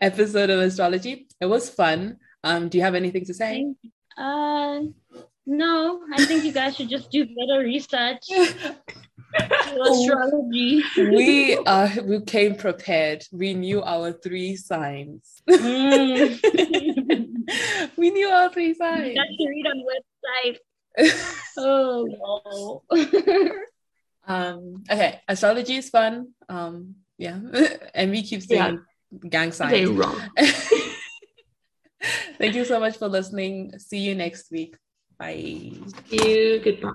episode 0.00 0.50
of 0.50 0.60
astrology. 0.60 1.28
It 1.40 1.46
was 1.46 1.70
fun. 1.70 2.18
Um 2.42 2.68
do 2.68 2.78
you 2.78 2.84
have 2.84 2.94
anything 2.94 3.24
to 3.26 3.34
say? 3.34 3.66
Uh, 4.16 4.80
no, 5.46 6.00
I 6.12 6.24
think 6.24 6.44
you 6.44 6.52
guys 6.52 6.76
should 6.76 6.88
just 6.88 7.10
do 7.10 7.24
better 7.24 7.60
research. 7.60 8.26
to 9.34 9.82
astrology. 9.82 10.82
we 10.96 11.56
uh 11.66 11.88
we 12.04 12.20
came 12.22 12.54
prepared 12.54 13.24
we 13.32 13.54
knew 13.54 13.82
our 13.82 14.12
three 14.12 14.56
signs 14.56 15.42
Mm. 15.48 16.38
we 17.96 18.10
knew 18.10 18.28
our 18.28 18.50
three 18.50 18.68
you 18.68 18.74
signs 18.74 19.14
guys 19.14 19.30
should 19.38 19.48
read 19.48 19.66
on 19.66 19.78
website. 19.86 20.58
Oh 21.58 22.04
no. 22.08 22.82
um 24.26 24.82
okay 24.90 25.20
astrology 25.28 25.76
is 25.76 25.88
fun 25.88 26.32
um 26.48 26.96
yeah 27.18 27.38
and 27.94 28.10
we 28.10 28.22
keep 28.22 28.42
saying 28.42 28.80
gang 29.28 29.50
They 29.50 29.56
signs 29.86 29.90
wrong. 29.90 30.18
thank 32.38 32.54
you 32.54 32.64
so 32.64 32.80
much 32.80 32.96
for 32.98 33.08
listening 33.08 33.78
see 33.78 33.98
you 33.98 34.14
next 34.14 34.50
week 34.50 34.76
bye 35.18 35.72
You 36.10 36.60
goodbye. 36.64 36.90